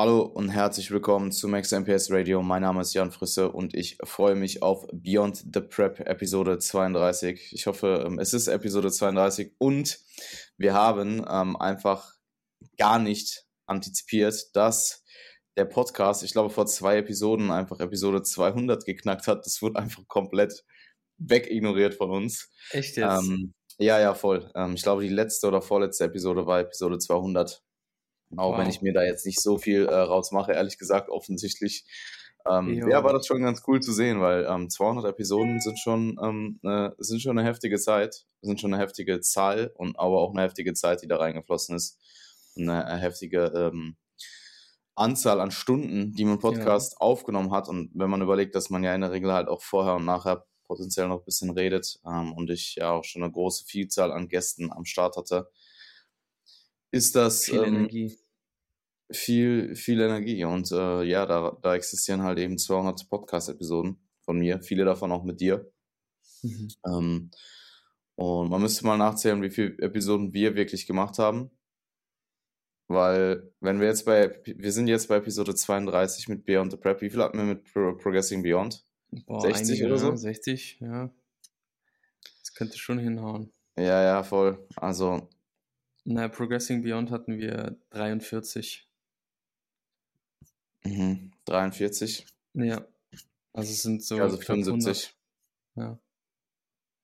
[0.00, 2.42] Hallo und herzlich willkommen zu Max MPS Radio.
[2.42, 7.52] Mein Name ist Jan Frisse und ich freue mich auf Beyond the Prep Episode 32.
[7.52, 9.98] Ich hoffe, ähm, es ist Episode 32 und
[10.56, 12.14] wir haben ähm, einfach
[12.78, 15.04] gar nicht antizipiert, dass
[15.58, 19.44] der Podcast, ich glaube, vor zwei Episoden einfach Episode 200 geknackt hat.
[19.44, 20.64] Das wurde einfach komplett
[21.18, 22.48] wegignoriert von uns.
[22.70, 23.28] Echt jetzt?
[23.28, 24.50] Ähm, ja, ja, voll.
[24.54, 27.62] Ähm, ich glaube, die letzte oder vorletzte Episode war Episode 200.
[28.36, 28.58] Auch wow.
[28.58, 31.84] wenn ich mir da jetzt nicht so viel äh, rausmache, ehrlich gesagt, offensichtlich.
[32.48, 36.16] Ähm, ja, war das schon ganz cool zu sehen, weil ähm, 200 Episoden sind schon,
[36.22, 40.32] ähm, äh, sind schon eine heftige Zeit, sind schon eine heftige Zahl und aber auch
[40.32, 41.98] eine heftige Zeit, die da reingeflossen ist.
[42.56, 43.96] Eine, eine heftige ähm,
[44.94, 47.00] Anzahl an Stunden, die man Podcast ja.
[47.00, 47.68] aufgenommen hat.
[47.68, 50.46] Und wenn man überlegt, dass man ja in der Regel halt auch vorher und nachher
[50.66, 54.28] potenziell noch ein bisschen redet ähm, und ich ja auch schon eine große Vielzahl an
[54.28, 55.50] Gästen am Start hatte,
[56.90, 58.18] ist das viel ähm, Energie.
[59.12, 60.44] Viel, viel Energie.
[60.44, 65.24] Und äh, ja, da, da existieren halt eben 200 Podcast-Episoden von mir, viele davon auch
[65.24, 65.70] mit dir.
[66.42, 66.68] Mhm.
[66.86, 67.30] Ähm,
[68.14, 71.50] und man müsste mal nachzählen, wie viele Episoden wir wirklich gemacht haben.
[72.86, 77.00] Weil, wenn wir jetzt bei, wir sind jetzt bei Episode 32 mit Beyond the Prep,
[77.02, 78.84] wie viel hatten wir mit Pro Progressing Beyond?
[79.26, 80.16] Boah, 60 einige, oder so?
[80.16, 81.10] 60, ja.
[82.40, 83.52] Das könnte schon hinhauen.
[83.76, 84.66] Ja, ja, voll.
[84.76, 85.28] Also,
[86.04, 88.88] na, Progressing Beyond hatten wir 43.
[90.84, 91.32] Mhm.
[91.44, 92.26] 43?
[92.54, 92.86] Ja.
[93.52, 94.16] Also es sind so.
[94.16, 95.14] Ja, also 75.
[95.76, 95.90] 100.
[95.92, 95.98] Ja.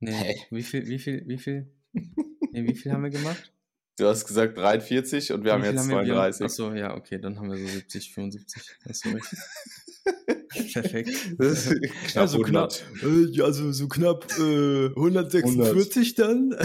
[0.00, 0.42] Nee, hey.
[0.50, 1.70] wie viel, wie viel, wie viel?
[1.92, 3.52] nee, wie viel haben wir gemacht?
[3.98, 6.44] Du hast gesagt 43 und wir haben jetzt 32.
[6.44, 8.76] Achso, ja, okay, dann haben wir so 70, 75.
[8.86, 10.35] Hast du recht.
[10.72, 11.10] Perfekt.
[11.38, 12.72] knapp also, knapp,
[13.02, 16.18] äh, also so knapp äh, 146 100.
[16.18, 16.56] dann.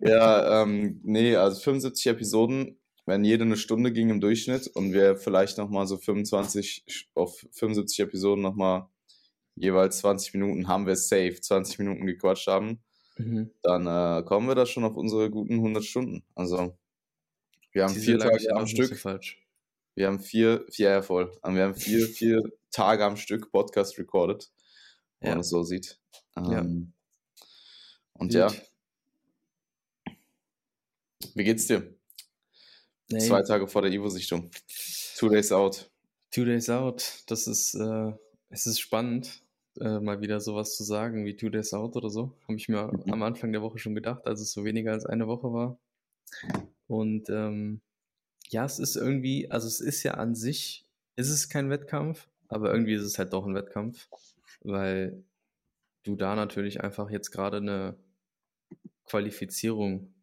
[0.08, 5.16] ja, ähm, nee, also 75 Episoden, wenn jede eine Stunde ging im Durchschnitt und wir
[5.16, 8.88] vielleicht nochmal so 25 auf 75 Episoden nochmal
[9.54, 12.80] jeweils 20 Minuten haben wir safe, 20 Minuten gequatscht haben,
[13.16, 13.50] mhm.
[13.62, 16.22] dann äh, kommen wir da schon auf unsere guten 100 Stunden.
[16.34, 16.76] Also
[17.72, 18.88] wir haben Diese vier Tage am Stück.
[18.88, 19.45] So falsch.
[19.96, 21.32] Wir haben vier, vier, ja voll.
[21.42, 24.52] Wir haben vier, vier Tage am Stück Podcast recorded,
[25.20, 25.34] wenn ja.
[25.34, 25.98] man es so sieht.
[26.36, 26.60] Ähm, ja.
[28.12, 28.34] Und Gut.
[28.34, 28.52] ja.
[31.34, 31.94] Wie geht's dir?
[33.10, 33.20] Nee.
[33.20, 34.50] Zwei Tage vor der Ivo-Sichtung.
[35.16, 35.90] Two days out.
[36.30, 37.22] Two days out.
[37.26, 38.12] Das ist, äh,
[38.50, 39.42] es ist spannend,
[39.80, 42.36] äh, mal wieder sowas zu sagen wie Two days out oder so.
[42.42, 43.12] Habe ich mir mhm.
[43.14, 45.78] am Anfang der Woche schon gedacht, als es so weniger als eine Woche war.
[46.86, 47.80] Und ähm,
[48.50, 50.86] ja, es ist irgendwie, also es ist ja an sich,
[51.16, 54.08] ist es kein Wettkampf, aber irgendwie ist es halt doch ein Wettkampf,
[54.60, 55.24] weil
[56.04, 57.96] du da natürlich einfach jetzt gerade eine
[59.06, 60.14] Qualifizierung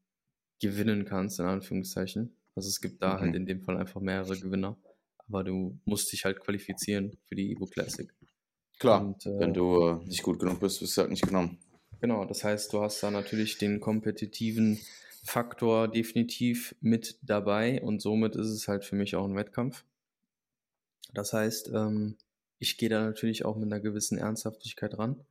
[0.62, 2.36] gewinnen kannst, in Anführungszeichen.
[2.56, 3.26] Also es gibt da halt mhm.
[3.26, 4.78] halt in dem Fall einfach mehrere Gewinner,
[5.28, 8.14] aber du musst dich halt qualifizieren für die Evo Classic.
[8.80, 11.58] Klar, Und, äh, wenn du äh, nicht gut genug bist, wirst du halt nicht genommen.
[12.02, 14.80] Genau, das heißt, du hast da natürlich den kompetitiven
[15.24, 19.86] Faktor definitiv mit dabei und somit ist es halt für mich auch ein Wettkampf.
[21.14, 22.18] Das heißt, ähm,
[22.60, 25.24] ich gehe da natürlich auch mit einer gewissen Ernsthaftigkeit ran.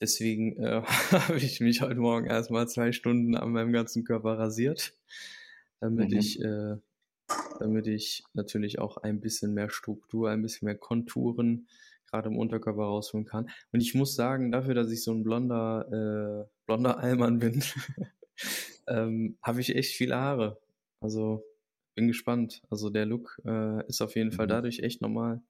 [0.00, 0.82] Deswegen äh,
[1.12, 4.94] habe ich mich heute Morgen erstmal zwei Stunden an meinem ganzen Körper rasiert,
[5.80, 6.18] damit mhm.
[6.18, 6.76] ich, äh,
[7.58, 11.68] damit ich natürlich auch ein bisschen mehr Struktur, ein bisschen mehr Konturen
[12.10, 13.50] gerade im Unterkörper rausholen kann.
[13.72, 17.62] Und ich muss sagen, dafür, dass ich so ein blonder, äh, blonder Allmann bin,
[18.88, 20.58] ähm, habe ich echt viele Haare.
[21.00, 21.44] Also
[21.94, 22.62] bin gespannt.
[22.70, 24.34] Also der Look äh, ist auf jeden mhm.
[24.34, 25.40] Fall dadurch echt nochmal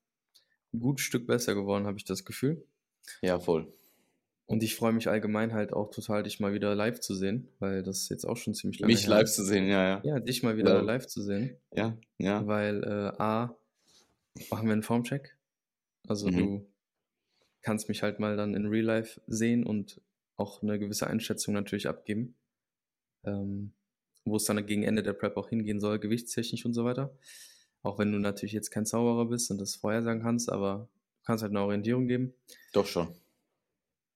[0.72, 2.64] ein gutes Stück besser geworden, habe ich das Gefühl.
[3.22, 3.72] Ja, voll.
[4.46, 7.82] Und ich freue mich allgemein halt auch total, dich mal wieder live zu sehen, weil
[7.82, 9.34] das jetzt auch schon ziemlich lange Mich live ist.
[9.34, 10.00] zu sehen, ja, ja.
[10.04, 10.80] Ja, dich mal wieder ja.
[10.80, 11.58] live zu sehen.
[11.74, 12.46] Ja, ja.
[12.46, 13.54] Weil äh, A,
[14.50, 15.36] machen wir einen Formcheck.
[16.06, 16.36] Also mhm.
[16.36, 16.66] du
[17.60, 20.00] kannst mich halt mal dann in Real Life sehen und
[20.38, 22.34] auch eine gewisse Einschätzung natürlich abgeben
[23.24, 23.72] ähm,
[24.24, 27.16] wo es dann gegen Ende der Prep auch hingehen soll, gewichtstechnisch und so weiter.
[27.82, 30.88] Auch wenn du natürlich jetzt kein Zauberer bist und das vorhersagen kannst, aber
[31.20, 32.34] du kannst halt eine Orientierung geben.
[32.72, 33.14] Doch schon.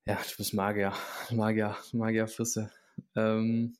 [0.04, 0.92] Ja, du bist Magier,
[1.30, 2.70] Magier, Magierfrisse.
[3.14, 3.76] Ähm,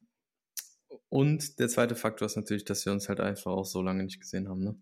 [1.09, 4.21] und der zweite Faktor ist natürlich, dass wir uns halt einfach auch so lange nicht
[4.21, 4.63] gesehen haben.
[4.63, 4.77] Ne?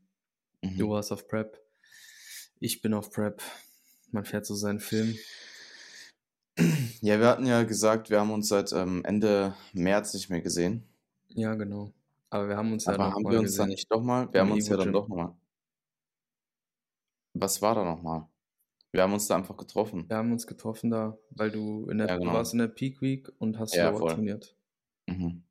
[0.62, 0.78] Mhm.
[0.78, 1.60] Du warst auf Prep,
[2.60, 3.42] ich bin auf Prep.
[4.12, 5.16] Man fährt so seinen Film.
[7.02, 10.84] Ja, wir hatten ja gesagt, wir haben uns seit ähm, Ende März nicht mehr gesehen.
[11.28, 11.92] Ja, genau.
[12.28, 14.32] Aber wir haben uns ja Aber haben wir uns dann nicht doch mal?
[14.32, 15.34] Wir haben uns ja dann doch nochmal.
[17.34, 18.26] Was war da nochmal?
[18.92, 20.08] Wir haben uns da einfach getroffen.
[20.08, 22.32] Wir haben uns getroffen da, weil du in der ja, genau.
[22.32, 24.14] warst in der Peak Week und hast ja, Lower voll.
[24.14, 24.54] trainiert.
[25.06, 25.42] Mhm.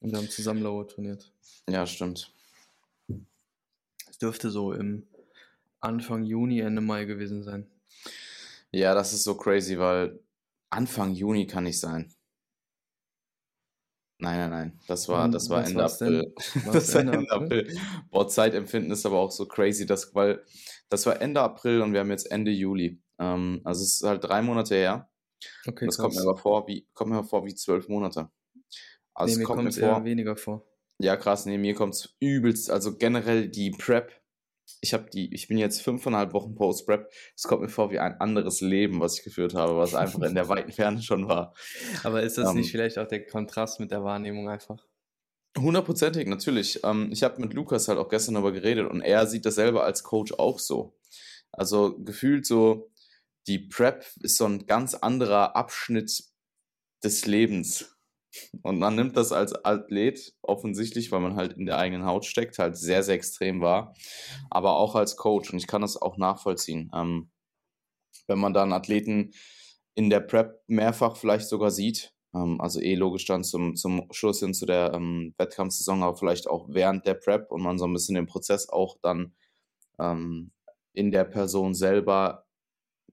[0.00, 1.32] Und wir haben zusammen Lower trainiert.
[1.68, 2.32] Ja, stimmt.
[4.10, 5.06] Es dürfte so im
[5.80, 7.66] Anfang Juni, Ende Mai gewesen sein.
[8.72, 10.18] Ja, das ist so crazy, weil
[10.70, 12.12] Anfang Juni kann nicht sein.
[14.18, 14.80] Nein, nein, nein.
[14.88, 16.34] Das war, das war Ende April.
[16.64, 17.78] Das war Ende April.
[18.10, 20.42] Boah, Zeitempfinden ist aber auch so crazy, dass, weil
[20.88, 23.02] das war Ende April und wir haben jetzt Ende Juli.
[23.18, 25.10] Ähm, also es ist halt drei Monate her.
[25.66, 28.30] Okay, das kommt mir aber vor wie, kommt mir vor wie zwölf Monate.
[29.12, 30.66] Also nee, mir kommt es eher weniger vor.
[30.98, 32.70] Ja, krass, nee, mir kommt es übelst.
[32.70, 34.12] Also generell die Prep
[34.80, 37.10] ich habe die, ich bin jetzt fünfeinhalb Wochen Post-Prep.
[37.34, 40.34] Es kommt mir vor wie ein anderes Leben, was ich geführt habe, was einfach in
[40.34, 41.54] der weiten Ferne schon war.
[42.02, 44.84] Aber ist das ähm, nicht vielleicht auch der Kontrast mit der Wahrnehmung einfach?
[45.56, 46.80] Hundertprozentig, natürlich.
[46.84, 49.84] Ähm, ich habe mit Lukas halt auch gestern darüber geredet und er sieht das selber
[49.84, 50.98] als Coach auch so.
[51.52, 52.90] Also gefühlt so,
[53.46, 56.24] die Prep ist so ein ganz anderer Abschnitt
[57.02, 57.95] des Lebens.
[58.62, 62.58] Und man nimmt das als Athlet offensichtlich, weil man halt in der eigenen Haut steckt,
[62.58, 63.94] halt sehr, sehr extrem wahr.
[64.50, 65.52] Aber auch als Coach.
[65.52, 66.90] Und ich kann das auch nachvollziehen.
[66.94, 67.30] Ähm,
[68.26, 69.32] wenn man dann Athleten
[69.94, 74.40] in der Prep mehrfach vielleicht sogar sieht, ähm, also eh logisch dann zum, zum Schluss
[74.40, 77.92] hin zu der ähm, Wettkampfsaison, aber vielleicht auch während der Prep und man so ein
[77.92, 79.34] bisschen den Prozess auch dann
[79.98, 80.52] ähm,
[80.92, 82.46] in der Person selber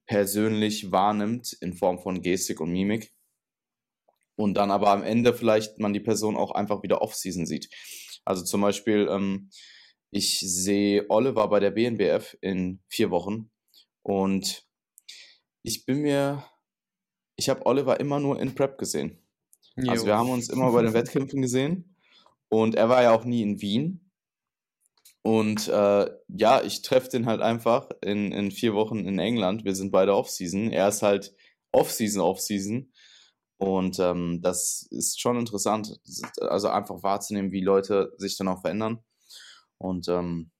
[0.06, 3.12] persönlich wahrnimmt in Form von Gestik und Mimik
[4.36, 7.68] und dann aber am Ende vielleicht man die Person auch einfach wieder Off-Season sieht.
[8.24, 9.50] Also zum Beispiel, ähm,
[10.10, 13.50] ich sehe Oliver bei der BNBF in vier Wochen
[14.02, 14.66] und
[15.62, 16.44] ich bin mir,
[17.36, 19.18] ich habe Oliver immer nur in Prep gesehen.
[19.76, 19.90] Jo.
[19.90, 21.96] Also wir haben uns immer bei den Wettkämpfen gesehen
[22.48, 24.00] und er war ja auch nie in Wien.
[25.22, 29.64] Und äh, ja, ich treffe den halt einfach in, in vier Wochen in England.
[29.64, 30.70] Wir sind beide Off-Season.
[30.70, 31.34] Er ist halt
[31.72, 32.92] Off-Season, Off-Season.
[33.56, 36.00] Und ähm, das ist schon interessant,
[36.40, 38.98] also einfach wahrzunehmen, wie Leute sich dann auch verändern.
[39.78, 40.50] Und ähm,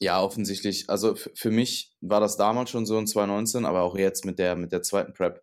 [0.00, 4.24] ja, offensichtlich, also für mich war das damals schon so in 2019, aber auch jetzt
[4.24, 5.42] mit der, mit der zweiten Prep,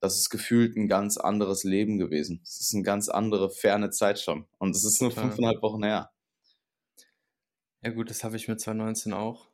[0.00, 2.40] das ist gefühlt ein ganz anderes Leben gewesen.
[2.44, 4.46] Es ist eine ganz andere, ferne Zeit schon.
[4.58, 6.12] Und es ist nur fünfeinhalb Wochen her.
[7.82, 9.48] Ja, gut, das habe ich mit 2019 auch.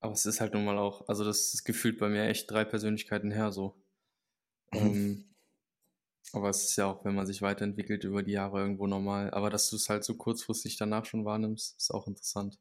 [0.00, 2.64] Aber es ist halt nun mal auch, also das ist gefühlt bei mir echt drei
[2.64, 3.74] Persönlichkeiten her so.
[4.72, 4.78] Mhm.
[4.78, 5.27] Ähm,
[6.34, 9.30] aber es ist ja auch, wenn man sich weiterentwickelt über die Jahre irgendwo normal.
[9.30, 12.58] Aber dass du es halt so kurzfristig danach schon wahrnimmst, ist auch interessant.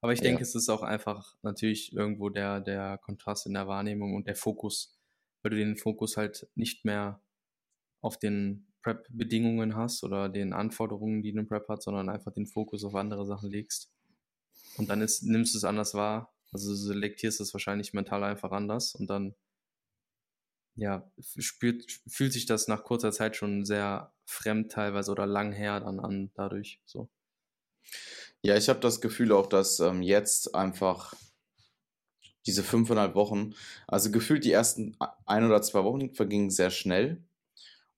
[0.00, 0.24] Aber ich ja.
[0.24, 4.34] denke, es ist auch einfach natürlich irgendwo der, der Kontrast in der Wahrnehmung und der
[4.34, 4.98] Fokus,
[5.42, 7.22] weil du den Fokus halt nicht mehr
[8.00, 12.84] auf den Prep-Bedingungen hast oder den Anforderungen, die ein Prep hat, sondern einfach den Fokus
[12.84, 13.92] auf andere Sachen legst.
[14.76, 16.34] Und dann ist, nimmst du es anders wahr.
[16.50, 19.34] Also du selektierst es wahrscheinlich mental einfach anders und dann
[20.74, 25.80] ja, spürt, fühlt sich das nach kurzer Zeit schon sehr fremd teilweise oder lang her
[25.80, 27.08] dann an dadurch so.
[28.42, 31.14] Ja, ich habe das Gefühl auch, dass ähm, jetzt einfach
[32.46, 33.54] diese fünfeinhalb Wochen,
[33.86, 34.96] also gefühlt die ersten
[35.26, 37.22] ein oder zwei Wochen vergingen sehr schnell.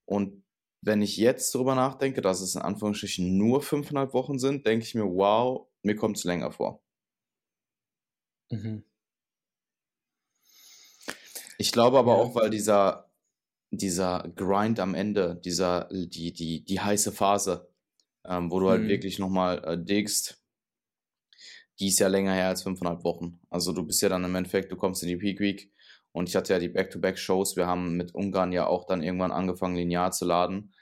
[0.04, 0.44] Und
[0.82, 4.94] wenn ich jetzt darüber nachdenke, dass es in Anführungsstrichen nur fünfeinhalb Wochen sind, denke ich
[4.94, 6.82] mir, wow, mir kommt es länger vor.
[8.50, 8.84] Mhm.
[11.58, 12.18] Ich glaube aber ja.
[12.18, 13.10] auch, weil dieser,
[13.70, 17.68] dieser Grind am Ende, dieser, die, die, die heiße Phase,
[18.26, 18.88] ähm, wo du halt mhm.
[18.88, 20.42] wirklich nochmal äh, diggst,
[21.80, 23.40] die ist ja länger her als fünfeinhalb Wochen.
[23.50, 25.72] Also du bist ja dann im Endeffekt, du kommst in die Peak Week
[26.12, 27.56] und ich hatte ja die Back-to-Back-Shows.
[27.56, 30.72] Wir haben mit Ungarn ja auch dann irgendwann angefangen, linear zu laden.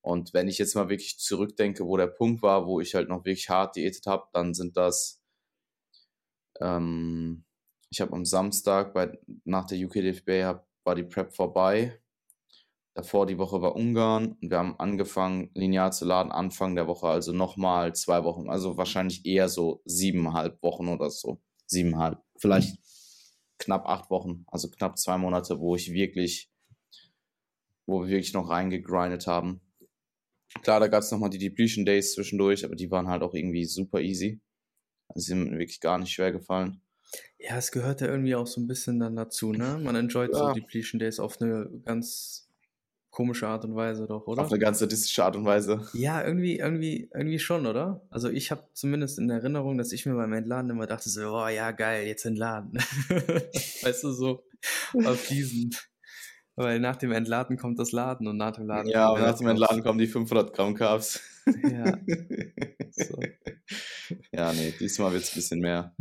[0.00, 3.24] Und wenn ich jetzt mal wirklich zurückdenke, wo der Punkt war, wo ich halt noch
[3.24, 5.22] wirklich hart diätet habe, dann sind das
[6.60, 7.44] ähm,
[7.92, 12.00] ich habe am Samstag bei, nach der UK DFB war die Prep vorbei.
[12.94, 17.06] Davor die Woche war Ungarn und wir haben angefangen, linear zu laden, Anfang der Woche,
[17.08, 21.42] also nochmal zwei Wochen, also wahrscheinlich eher so siebeneinhalb Wochen oder so.
[21.66, 22.78] Siebeneinhalb, vielleicht
[23.58, 26.50] knapp acht Wochen, also knapp zwei Monate, wo ich wirklich,
[27.86, 29.60] wo wir wirklich noch reingegrindet haben.
[30.62, 33.66] Klar, da gab es nochmal die Depletion Days zwischendurch, aber die waren halt auch irgendwie
[33.66, 34.40] super easy.
[35.08, 36.82] Also sind mir wirklich gar nicht schwer gefallen.
[37.38, 39.78] Ja, es gehört ja irgendwie auch so ein bisschen dann dazu, ne?
[39.82, 42.48] Man enjoyt so Depletion Days auf eine ganz
[43.12, 44.42] komische Art und Weise doch, oder?
[44.42, 45.86] Auf eine ganz sadistische Art und Weise.
[45.92, 48.00] Ja, irgendwie, irgendwie, irgendwie schon, oder?
[48.10, 51.48] Also ich habe zumindest in Erinnerung, dass ich mir beim Entladen immer dachte so, oh
[51.48, 52.72] ja, geil, jetzt entladen.
[53.82, 54.42] weißt du, so
[55.04, 55.76] auf diesen.
[56.54, 59.46] Weil nach dem Entladen kommt das Laden und nach dem Laden Ja, und nach dem
[59.46, 61.20] Entladen kommen die 500 Gramm Carbs.
[61.62, 61.98] Ja.
[62.90, 63.18] so.
[64.32, 65.94] Ja, nee, diesmal wird es ein bisschen mehr.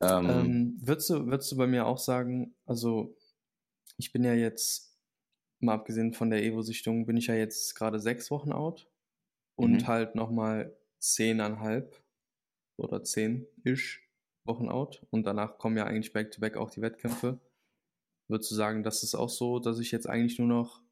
[0.00, 3.16] Ähm, ähm, würdest, du, würdest du bei mir auch sagen, also
[3.96, 4.96] ich bin ja jetzt,
[5.60, 8.88] mal abgesehen von der Evo-Sichtung, bin ich ja jetzt gerade sechs Wochen out
[9.56, 9.86] und mhm.
[9.88, 12.00] halt nochmal zehneinhalb
[12.76, 14.08] oder zehn-ish
[14.44, 17.40] Wochen out und danach kommen ja eigentlich back-to-back -back auch die Wettkämpfe.
[18.28, 20.82] Würdest du sagen, das ist auch so, dass ich jetzt eigentlich nur noch,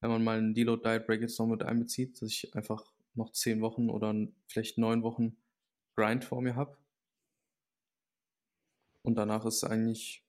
[0.00, 3.32] wenn man mal einen Deload Diet Break jetzt noch mit einbezieht, dass ich einfach noch
[3.32, 4.14] zehn Wochen oder
[4.46, 5.36] vielleicht neun Wochen
[5.96, 6.76] Grind vor mir habe?
[9.08, 10.22] Und danach ist eigentlich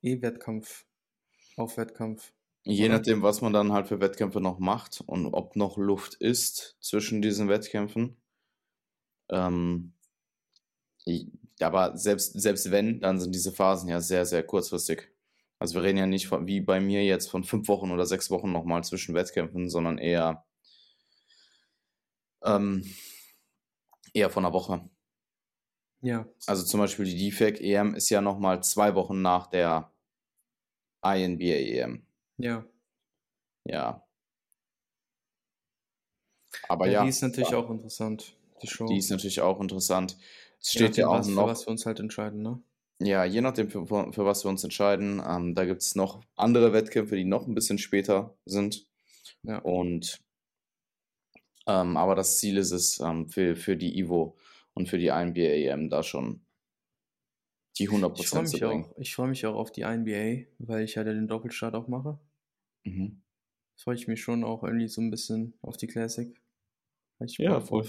[0.00, 0.86] eh Wettkampf
[1.58, 2.32] auf Wettkampf.
[2.64, 6.78] Je nachdem, was man dann halt für Wettkämpfe noch macht und ob noch Luft ist
[6.80, 8.16] zwischen diesen Wettkämpfen.
[9.28, 9.92] Ähm,
[11.60, 15.10] aber selbst, selbst wenn, dann sind diese Phasen ja sehr, sehr kurzfristig.
[15.58, 18.30] Also wir reden ja nicht von, wie bei mir jetzt von fünf Wochen oder sechs
[18.30, 20.46] Wochen nochmal zwischen Wettkämpfen, sondern eher,
[22.42, 22.90] ähm,
[24.14, 24.88] eher von einer Woche.
[26.00, 26.26] Ja.
[26.46, 29.90] Also zum Beispiel die DFAC EM ist ja nochmal zwei Wochen nach der
[31.02, 32.02] INBA EM.
[32.38, 32.64] Ja.
[33.64, 34.04] Ja.
[36.68, 36.92] Aber ja.
[36.92, 37.58] ja die ist natürlich ja.
[37.58, 38.86] auch interessant, die Show.
[38.86, 40.16] Die ist natürlich auch interessant.
[40.60, 41.44] Es steht ja auch was, noch.
[41.44, 42.60] Für was wir uns halt entscheiden, ne?
[43.00, 45.22] Ja, je nachdem, für, für was wir uns entscheiden.
[45.24, 48.86] Ähm, da gibt es noch andere Wettkämpfe, die noch ein bisschen später sind.
[49.44, 49.58] Ja.
[49.58, 50.20] Und
[51.66, 54.36] ähm, aber das Ziel ist es, ähm, für, für die Ivo
[54.78, 56.40] und für die INBA EM da schon
[57.78, 58.84] die 100% zu bringen.
[58.84, 62.18] Auch, ich freue mich auch auf die INBA, weil ich ja den Doppelstart auch mache.
[62.84, 63.22] Mhm.
[63.76, 66.40] Freue ich mich schon auch irgendwie so ein bisschen auf die Classic.
[67.18, 67.88] ja, voll.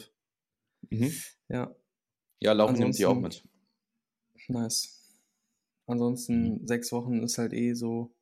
[0.90, 1.14] Mhm.
[1.48, 1.76] Ja.
[2.40, 3.44] Ja, laufen nimmt die auch mit.
[4.48, 4.96] Nice.
[5.86, 6.68] Ansonsten mhm.
[6.68, 8.16] sechs Wochen ist halt eh so.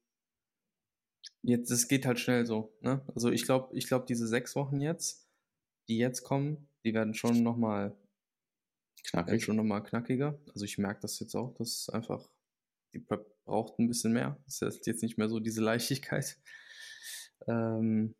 [1.41, 2.73] Jetzt, es geht halt schnell so.
[2.81, 3.01] Ne?
[3.15, 5.29] Also ich glaube, ich glaube, diese sechs Wochen jetzt,
[5.87, 7.95] die jetzt kommen, die werden schon nochmal
[9.09, 9.43] Knackig.
[9.43, 10.39] schon nochmal knackiger.
[10.53, 12.29] Also ich merke das jetzt auch, dass einfach
[12.93, 14.37] die Prep braucht ein bisschen mehr.
[14.47, 16.37] Es ist jetzt nicht mehr so diese Leichtigkeit.
[17.47, 18.15] Ähm,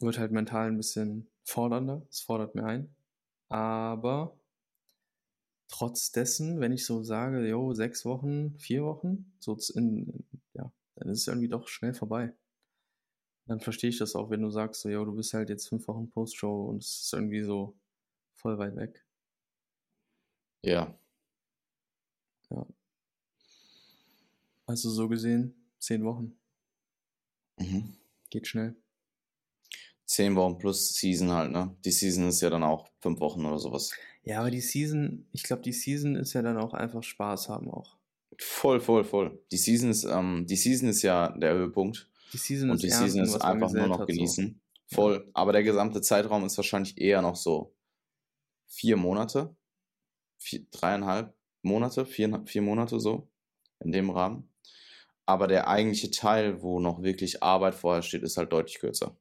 [0.00, 2.06] wird halt mental ein bisschen fordernder.
[2.10, 2.94] Es fordert mir ein.
[3.48, 4.38] Aber
[5.68, 11.08] trotz dessen, wenn ich so sage, jo, sechs Wochen, vier Wochen, so in, ja, dann
[11.08, 12.34] ist es irgendwie doch schnell vorbei.
[13.46, 15.88] Dann verstehe ich das auch, wenn du sagst, so, jo, du bist halt jetzt fünf
[15.88, 17.78] Wochen Postshow und es ist irgendwie so
[18.34, 19.07] voll weit weg.
[20.62, 20.98] Ja.
[22.50, 22.66] Ja.
[24.66, 26.38] Also so gesehen, zehn Wochen.
[27.58, 27.94] Mhm.
[28.30, 28.76] Geht schnell.
[30.04, 31.76] Zehn Wochen plus Season halt, ne?
[31.84, 33.92] Die Season ist ja dann auch fünf Wochen oder sowas.
[34.22, 37.70] Ja, aber die Season, ich glaube, die Season ist ja dann auch einfach Spaß haben
[37.70, 37.98] auch.
[38.38, 39.42] Voll, voll, voll.
[39.50, 42.10] Die Season ist, ähm, die Season ist ja der Höhepunkt.
[42.32, 44.60] Die Season und ist die Season ist einfach nur noch genießen.
[44.86, 44.94] So.
[44.94, 45.24] Voll.
[45.24, 45.30] Ja.
[45.34, 47.74] Aber der gesamte Zeitraum ist wahrscheinlich eher noch so
[48.66, 49.56] vier Monate,
[50.38, 53.28] vier, dreieinhalb Monate, vier, vier Monate so
[53.80, 54.48] in dem Rahmen.
[55.26, 59.16] Aber der eigentliche Teil, wo noch wirklich Arbeit vorher steht, ist halt deutlich kürzer.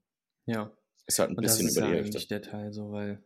[0.46, 0.72] Ja.
[1.06, 2.28] Ist halt ein und bisschen das über ist die ja Hälfte.
[2.28, 3.24] der Teil so, weil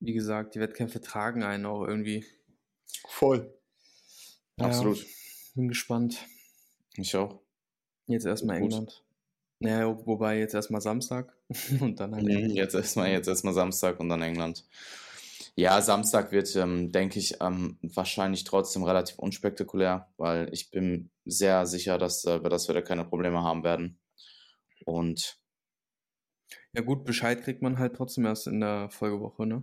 [0.00, 2.24] wie gesagt, die Wettkämpfe tragen einen auch irgendwie.
[3.06, 3.54] Voll.
[4.58, 5.06] Ja, Absolut.
[5.54, 6.26] Bin gespannt.
[6.96, 7.40] Ich auch.
[8.06, 9.04] Jetzt erstmal England.
[9.60, 11.36] Naja, wobei jetzt erstmal Samstag
[11.80, 12.24] und dann halt.
[12.24, 14.64] Mhm, jetzt erstmal jetzt erstmal Samstag und dann England.
[15.60, 21.66] Ja, Samstag wird, ähm, denke ich, ähm, wahrscheinlich trotzdem relativ unspektakulär, weil ich bin sehr
[21.66, 23.98] sicher, dass, äh, dass wir da keine Probleme haben werden.
[24.86, 25.38] Und
[26.72, 29.62] ja gut, Bescheid kriegt man halt trotzdem erst in der Folgewoche, ne?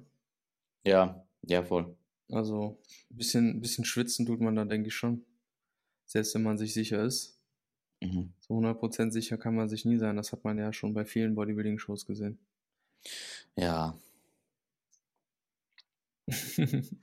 [0.86, 1.98] Ja, ja, voll.
[2.30, 5.26] Also ein bisschen, bisschen schwitzen tut man da, denke ich schon.
[6.06, 7.40] Selbst wenn man sich sicher ist.
[8.02, 8.34] Mhm.
[8.42, 10.16] So 100% sicher kann man sich nie sein.
[10.16, 12.38] Das hat man ja schon bei vielen Bodybuilding-Shows gesehen.
[13.56, 13.98] Ja.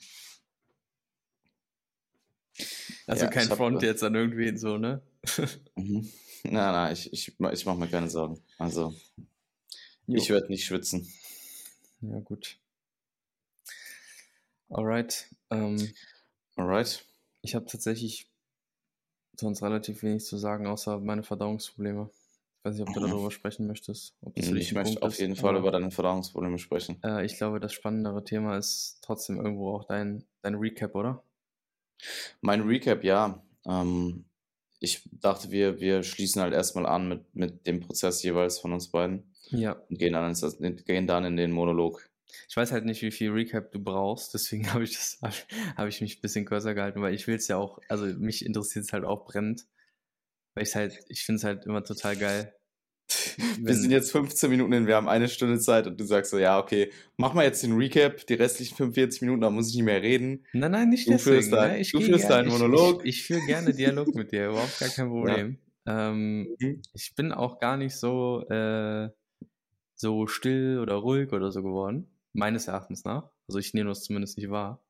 [3.07, 5.02] also ja, kein Front hab, jetzt an irgendwen so, ne?
[5.76, 6.11] mhm.
[6.45, 8.43] Nein, nein, ich, ich, ich mache mir keine Sorgen.
[8.59, 8.95] Also,
[10.07, 10.16] jo.
[10.16, 11.11] ich werde nicht schwitzen.
[12.02, 12.59] Ja, gut.
[14.69, 15.28] Alright.
[15.50, 15.95] Ähm,
[16.57, 17.07] Alright.
[17.40, 18.31] Ich habe tatsächlich
[19.38, 22.11] sonst relativ wenig zu sagen, außer meine Verdauungsprobleme.
[22.64, 23.11] Ich weiß nicht, ob du mhm.
[23.11, 24.14] darüber sprechen möchtest.
[24.35, 26.97] ich möchte auf jeden ist, Fall über deine Verdauungsprobleme sprechen.
[27.04, 31.23] Äh, ich glaube, das spannendere Thema ist trotzdem irgendwo auch dein, dein Recap, oder?
[32.40, 33.42] Mein Recap, ja.
[33.66, 34.25] Ähm,
[34.80, 38.88] ich dachte, wir, wir schließen halt erstmal an mit, mit dem Prozess jeweils von uns
[38.88, 39.35] beiden.
[39.50, 39.73] Ja.
[39.90, 42.09] Und gehen dann, ins, gehen dann in den Monolog.
[42.49, 45.18] Ich weiß halt nicht, wie viel Recap du brauchst, deswegen habe ich das,
[45.76, 48.42] habe ich mich ein bisschen kürzer gehalten, weil ich will es ja auch, also mich
[48.47, 49.66] interessiert es halt auch brennend.
[50.55, 52.55] Weil ich halt, ich finde es halt immer total geil.
[53.59, 56.39] Wir sind jetzt 15 Minuten hin, wir haben eine Stunde Zeit und du sagst so,
[56.39, 59.85] ja, okay, mach mal jetzt den Recap, die restlichen 45 Minuten, da muss ich nicht
[59.85, 60.47] mehr reden.
[60.53, 61.37] Nein, nein, nicht du deswegen.
[61.37, 61.81] Führst dein, ne?
[61.81, 63.05] ich du führst deinen Monolog.
[63.05, 65.59] Ich, ich, ich führe gerne Dialog mit dir, überhaupt gar kein Problem.
[65.87, 66.09] Ja.
[66.09, 66.81] Ähm, mhm.
[66.95, 69.11] Ich bin auch gar nicht so, äh,
[69.95, 73.31] so still oder ruhig oder so geworden meines Erachtens nach.
[73.49, 74.85] Also ich nehme das zumindest nicht wahr.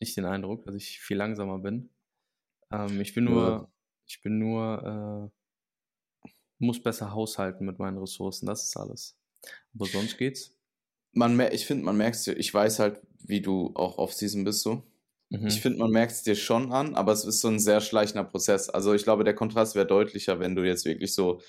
[0.00, 1.90] Nicht den Eindruck, dass ich viel langsamer bin.
[2.72, 3.72] Ähm, ich bin nur, ja.
[4.06, 5.30] Ich bin nur,
[6.24, 8.46] äh, muss besser haushalten mit meinen Ressourcen.
[8.46, 9.16] Das ist alles.
[9.74, 10.52] Aber sonst geht's.
[11.12, 14.82] Man, ich finde, man merkt es ich weiß halt, wie du auch Off-Season bist so.
[15.30, 15.46] Mhm.
[15.46, 18.24] Ich finde, man merkt es dir schon an, aber es ist so ein sehr schleichender
[18.24, 18.68] Prozess.
[18.68, 21.40] Also ich glaube, der Kontrast wäre deutlicher, wenn du jetzt wirklich so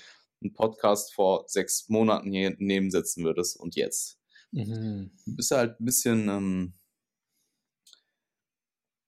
[0.42, 4.18] einen Podcast vor sechs Monaten hier nebensetzen würdest und jetzt.
[4.52, 5.10] Mhm.
[5.24, 6.74] Du bist halt ein bisschen, ähm,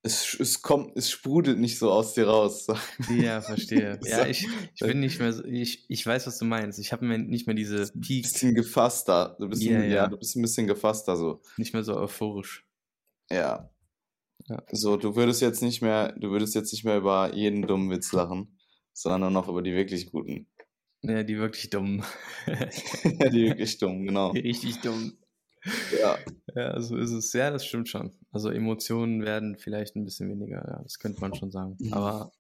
[0.08, 2.66] es, es kommt, es sprudelt nicht so aus dir raus.
[3.14, 4.00] Ja, verstehe.
[4.04, 6.78] ja, ich, ich bin nicht mehr so, ich, ich weiß, was du meinst.
[6.78, 8.22] Ich habe nicht mehr diese Peak.
[8.22, 9.36] Bisschen gefasster.
[9.38, 9.96] Du bist, yeah, ein, ja.
[9.96, 11.42] ja, du bist ein bisschen gefasster so.
[11.58, 12.66] Nicht mehr so euphorisch.
[13.30, 13.70] Ja.
[14.46, 14.62] ja.
[14.72, 18.12] So, du würdest jetzt nicht mehr, du würdest jetzt nicht mehr über jeden dummen Witz
[18.12, 18.58] lachen,
[18.94, 20.48] sondern nur noch über die wirklich guten.
[21.02, 22.02] Ja, die wirklich dummen.
[22.46, 24.32] die wirklich dummen, genau.
[24.32, 25.18] Die richtig dummen.
[26.00, 26.18] Ja.
[26.54, 27.32] Ja, so ist es.
[27.32, 28.12] Ja, das stimmt schon.
[28.32, 31.76] Also Emotionen werden vielleicht ein bisschen weniger, ja, das könnte man schon sagen.
[31.78, 31.92] Mhm.
[31.92, 32.32] Aber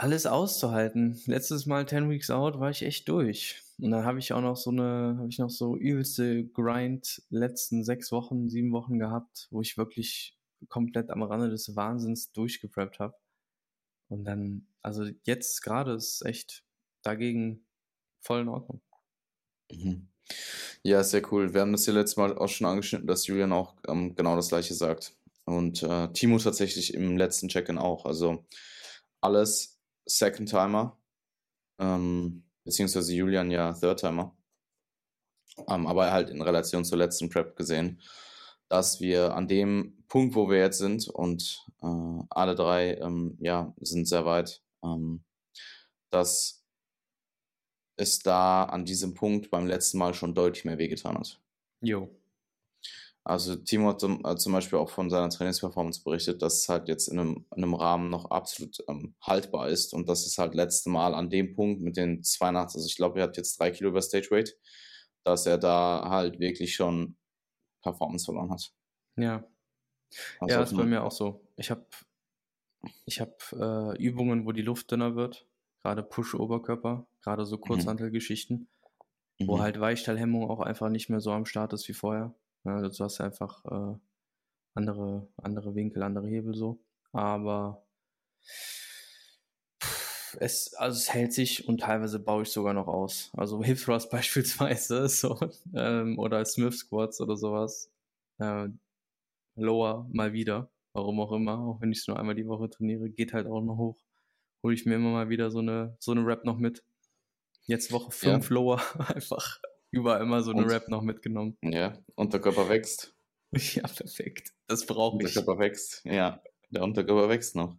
[0.00, 1.20] alles auszuhalten.
[1.26, 3.62] Letztes Mal 10 Weeks Out war ich echt durch.
[3.78, 7.84] Und dann habe ich auch noch so eine, habe ich noch so übelste Grind letzten
[7.84, 13.14] sechs Wochen, sieben Wochen gehabt, wo ich wirklich komplett am Rande des Wahnsinns durchgepreppt habe.
[14.08, 16.64] Und dann, also jetzt gerade ist echt
[17.02, 17.66] dagegen
[18.20, 18.80] voll in Ordnung.
[19.70, 20.08] Mhm.
[20.82, 21.52] Ja, sehr cool.
[21.52, 24.48] Wir haben das ja letztes Mal auch schon angeschnitten, dass Julian auch ähm, genau das
[24.48, 25.14] gleiche sagt.
[25.44, 28.06] Und äh, Timo tatsächlich im letzten Check-in auch.
[28.06, 28.44] Also
[29.20, 30.96] alles Second-Timer,
[31.78, 34.34] ähm, beziehungsweise Julian ja Third-Timer.
[35.68, 38.00] Ähm, aber halt in Relation zur letzten Prep gesehen,
[38.68, 43.74] dass wir an dem Punkt, wo wir jetzt sind und äh, alle drei ähm, ja,
[43.80, 45.24] sind sehr weit, ähm,
[46.10, 46.59] dass
[48.00, 51.40] es da an diesem Punkt beim letzten Mal schon deutlich mehr wehgetan hat.
[51.80, 52.08] Jo.
[53.22, 56.88] Also Timo hat zum, äh, zum, Beispiel auch von seiner Trainingsperformance berichtet, dass es halt
[56.88, 60.54] jetzt in einem, in einem Rahmen noch absolut ähm, haltbar ist und dass es halt
[60.54, 63.70] letzte Mal an dem Punkt mit den 82, also ich glaube, er hat jetzt drei
[63.70, 64.56] Kilo über Stage Weight,
[65.22, 67.16] dass er da halt wirklich schon
[67.82, 68.72] Performance verloren hat.
[69.16, 69.44] Ja.
[70.40, 71.46] Also ja, ist bei mir auch so.
[71.56, 71.84] Ich habe
[73.04, 75.46] ich hab, äh, Übungen, wo die Luft dünner wird
[75.82, 77.60] gerade Push-Oberkörper, gerade so mhm.
[77.62, 78.68] Kurzhantelgeschichten,
[79.38, 79.48] mhm.
[79.48, 82.34] wo halt Weichteilhemmung auch einfach nicht mehr so am Start ist wie vorher.
[82.64, 83.98] Ja, also du hast einfach äh,
[84.74, 86.80] andere, andere Winkel, andere Hebel so.
[87.12, 87.86] Aber
[90.38, 93.30] es, also es hält sich und teilweise baue ich sogar noch aus.
[93.36, 95.38] Also Hip Thrust beispielsweise so,
[95.74, 97.90] ähm, oder Smith Squats oder sowas.
[98.38, 98.68] Äh,
[99.56, 103.10] Lower mal wieder, warum auch immer, auch wenn ich es nur einmal die Woche trainiere,
[103.10, 103.98] geht halt auch noch hoch
[104.62, 106.82] hole ich mir immer mal wieder so eine, so eine Rap noch mit.
[107.66, 108.54] Jetzt Woche 5 ja.
[108.54, 108.82] Lower,
[109.14, 111.56] einfach überall immer so eine und, Rap noch mitgenommen.
[111.62, 113.14] Ja, Unterkörper wächst.
[113.52, 114.52] Ja, perfekt.
[114.68, 115.26] Das brauche ich.
[115.26, 116.40] Unterkörper wächst, ja.
[116.70, 117.76] Der Unterkörper wächst noch.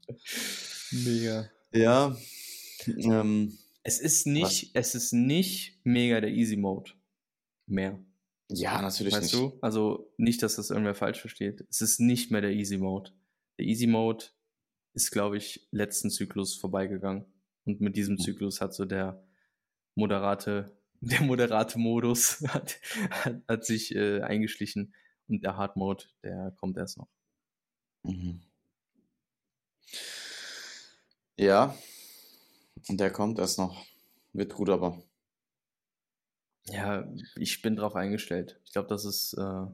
[0.92, 1.50] Mega.
[1.72, 2.18] Ja.
[2.88, 4.94] Ähm, es ist nicht, was?
[4.94, 6.92] es ist nicht mega der Easy Mode
[7.68, 8.00] mehr.
[8.50, 9.36] Ja, natürlich weißt nicht.
[9.36, 9.58] du?
[9.62, 11.66] Also nicht, dass das irgendwer falsch versteht.
[11.70, 13.12] Es ist nicht mehr der Easy Mode.
[13.58, 14.26] Der Easy Mode
[14.94, 17.26] ist, glaube ich, letzten Zyklus vorbeigegangen.
[17.66, 18.20] Und mit diesem mhm.
[18.20, 19.24] Zyklus hat so der
[19.96, 24.94] moderate, der moderate Modus hat, hat, hat sich äh, eingeschlichen
[25.28, 27.10] und der Hard Mode, der kommt erst noch.
[28.04, 28.42] Mhm.
[31.38, 31.76] Ja,
[32.90, 33.86] der kommt erst noch.
[34.34, 35.02] Wird gut, aber.
[36.66, 38.60] Ja, ich bin drauf eingestellt.
[38.66, 39.34] Ich glaube, das ist.
[39.34, 39.66] Äh,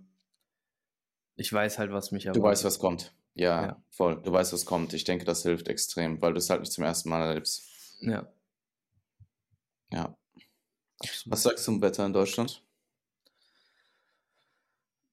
[1.36, 2.42] ich weiß halt, was mich erwartet.
[2.42, 3.14] Du weißt, was kommt.
[3.38, 4.20] Ja, ja, voll.
[4.24, 4.94] Du weißt, was kommt.
[4.94, 7.70] Ich denke, das hilft extrem, weil du es halt nicht zum ersten Mal erlebst.
[8.02, 8.28] Ja.
[9.92, 10.18] Ja.
[11.00, 11.32] Absolut.
[11.32, 12.64] Was sagst du zum Wetter in Deutschland?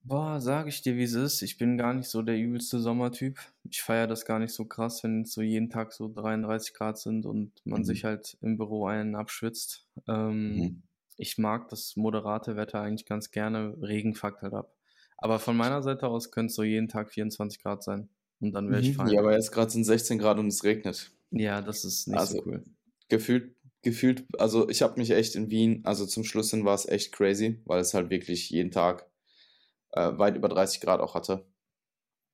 [0.06, 1.42] Boah, sage ich dir, wie es ist.
[1.42, 3.38] Ich bin gar nicht so der übelste Sommertyp.
[3.70, 7.26] Ich feiere das gar nicht so krass, wenn so jeden Tag so 33 Grad sind
[7.26, 7.84] und man mhm.
[7.84, 9.86] sich halt im Büro einen abschwitzt.
[10.08, 10.82] Ähm, mhm.
[11.16, 13.76] Ich mag das moderate Wetter eigentlich ganz gerne.
[13.80, 14.74] Regen fuckt halt ab.
[15.16, 18.10] Aber von meiner Seite aus könnte es so jeden Tag 24 Grad sein.
[18.40, 18.94] Und dann wäre ich mhm.
[18.94, 19.08] fein.
[19.08, 21.12] Ja, aber jetzt gerade sind 16 Grad und es regnet.
[21.30, 22.64] Ja, das ist nicht also, so cool.
[23.08, 26.86] Gefühlt, gefühlt, also ich habe mich echt in Wien, also zum Schluss hin war es
[26.86, 29.08] echt crazy, weil es halt wirklich jeden Tag
[29.92, 31.46] äh, weit über 30 Grad auch hatte.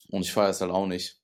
[0.08, 1.20] Und ich feiere es halt auch nicht.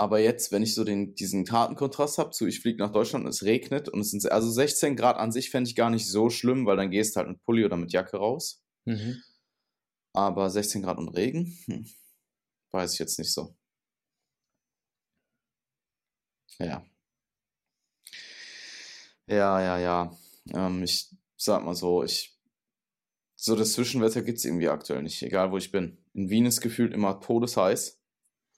[0.00, 3.24] Aber jetzt, wenn ich so den, diesen harten Kontrast habe zu, ich fliege nach Deutschland
[3.24, 6.06] und es regnet und es sind, also 16 Grad an sich fände ich gar nicht
[6.06, 8.62] so schlimm, weil dann gehst du halt mit Pulli oder mit Jacke raus.
[8.84, 9.20] Mhm.
[10.12, 11.86] Aber 16 Grad und Regen, hm,
[12.70, 13.56] weiß ich jetzt nicht so.
[16.58, 16.84] Ja.
[19.26, 20.16] Ja, ja, ja.
[20.54, 22.38] Ähm, ich sag mal so, ich,
[23.36, 25.98] so das Zwischenwetter gibt es irgendwie aktuell nicht, egal wo ich bin.
[26.14, 28.00] In Wien ist gefühlt immer todesheiß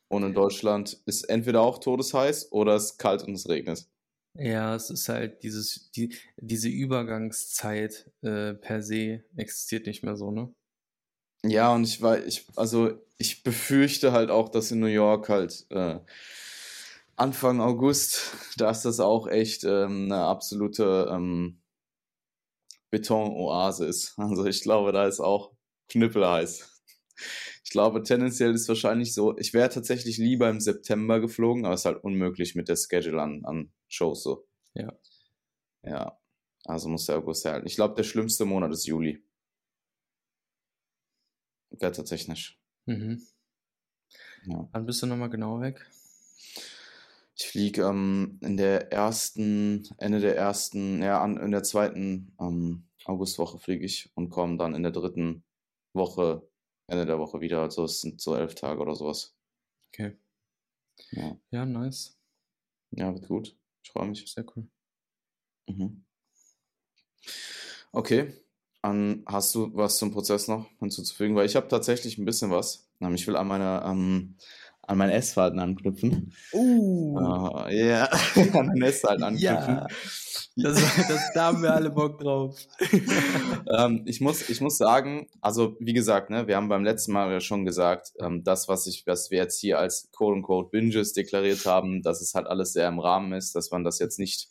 [0.09, 3.87] und in Deutschland ist entweder auch todesheiß oder es ist kalt und es regnet.
[4.35, 10.31] Ja, es ist halt dieses, die, diese Übergangszeit äh, per se existiert nicht mehr so,
[10.31, 10.55] ne?
[11.45, 15.67] Ja, und ich war, ich, also ich befürchte halt auch, dass in New York halt
[15.71, 15.99] äh,
[17.21, 21.61] Anfang August, da ist das auch echt ähm, eine absolute ähm,
[22.91, 24.15] Betonoase ist.
[24.19, 25.53] Also ich glaube, da ist auch
[25.89, 26.83] knüppelheiß.
[27.63, 31.83] Ich glaube, tendenziell ist wahrscheinlich so, ich wäre tatsächlich lieber im September geflogen, aber es
[31.83, 34.49] ist halt unmöglich mit der Schedule an, an Shows so.
[34.73, 34.99] Ja.
[35.83, 36.19] Ja,
[36.65, 37.67] also muss der August halten.
[37.67, 39.23] Ich glaube, der schlimmste Monat ist Juli.
[41.71, 42.59] Wettertechnisch.
[42.87, 43.23] Mhm.
[44.47, 44.69] Ja.
[44.73, 45.87] Wann bist du nochmal genau weg?
[47.41, 52.85] Ich fliege ähm, in der ersten, Ende der ersten, ja, an, in der zweiten ähm,
[53.07, 55.43] Augustwoche fliege ich und komme dann in der dritten
[55.95, 56.47] Woche,
[56.87, 57.63] Ende der Woche wieder.
[57.63, 59.35] Also es sind so elf Tage oder sowas.
[59.89, 60.19] Okay.
[61.13, 62.19] Ja, Ja, nice.
[62.91, 63.57] ja wird gut.
[63.83, 64.31] Ich freue mich.
[64.31, 64.69] Sehr cool.
[65.67, 66.05] Mhm.
[67.93, 68.35] Okay.
[68.83, 71.37] An, hast du was zum Prozess noch hinzuzufügen?
[71.37, 72.87] Weil ich habe tatsächlich ein bisschen was.
[73.01, 74.37] Ähm, Ich will an meine, ähm,
[74.91, 76.35] an mein Essverhalten anknüpfen.
[76.53, 77.17] Uh,
[77.69, 78.05] Äh, Ja,
[78.55, 79.77] an mein Essverhalten anknüpfen.
[79.77, 79.87] ja.
[80.57, 80.75] Das,
[81.09, 82.59] das, da haben wir alle Bock drauf.
[83.79, 87.31] ähm, ich, muss, ich muss sagen, also wie gesagt, ne, wir haben beim letzten Mal
[87.31, 91.65] ja schon gesagt, ähm, das, was, ich, was wir jetzt hier als quote-unquote Binges deklariert
[91.67, 94.49] haben, dass es halt alles sehr im Rahmen ist, dass man das jetzt nicht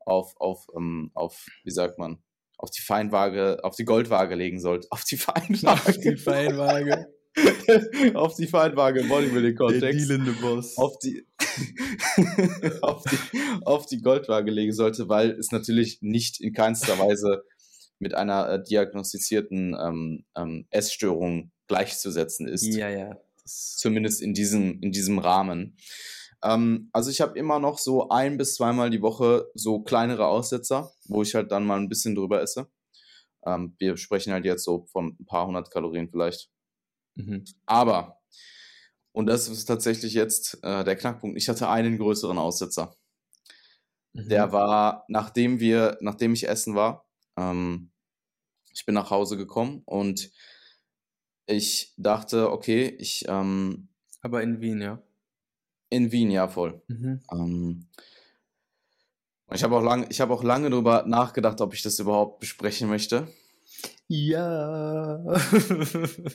[0.00, 2.22] auf, auf, ähm, auf wie sagt man,
[2.56, 4.88] auf die Feinwaage, auf die Goldwaage legen sollte.
[4.90, 6.00] Auf die Feinwaage.
[6.00, 7.08] Die Feinwaage.
[8.14, 10.08] auf die Feinwaage im Der Bodybuilding-Kontext.
[10.08, 10.76] dealende Boss.
[10.76, 11.26] auf die,
[12.82, 17.44] auf, die, auf die Goldwaage legen sollte, weil es natürlich nicht in keinster Weise
[17.98, 22.66] mit einer äh, diagnostizierten ähm, ähm, Essstörung gleichzusetzen ist.
[22.66, 23.16] Ja, ja.
[23.44, 25.76] Zumindest in diesem, in diesem Rahmen.
[26.42, 30.92] Ähm, also ich habe immer noch so ein bis zweimal die Woche so kleinere Aussetzer,
[31.06, 32.68] wo ich halt dann mal ein bisschen drüber esse.
[33.44, 36.50] Ähm, wir sprechen halt jetzt so von ein paar hundert Kalorien vielleicht.
[37.14, 37.44] Mhm.
[37.66, 38.20] Aber,
[39.12, 42.96] und das ist tatsächlich jetzt äh, der Knackpunkt, ich hatte einen größeren Aussetzer.
[44.12, 44.28] Mhm.
[44.28, 47.90] Der war, nachdem wir, nachdem ich essen war, ähm,
[48.72, 50.30] ich bin nach Hause gekommen und
[51.46, 53.88] ich dachte, okay, ich ähm,
[54.20, 55.02] Aber in Wien, ja.
[55.90, 56.82] in Wien, ja voll.
[56.88, 57.22] Mhm.
[57.30, 57.88] Ähm,
[59.52, 62.88] ich habe auch lange, ich habe auch lange darüber nachgedacht, ob ich das überhaupt besprechen
[62.88, 63.28] möchte.
[64.08, 65.24] Ja.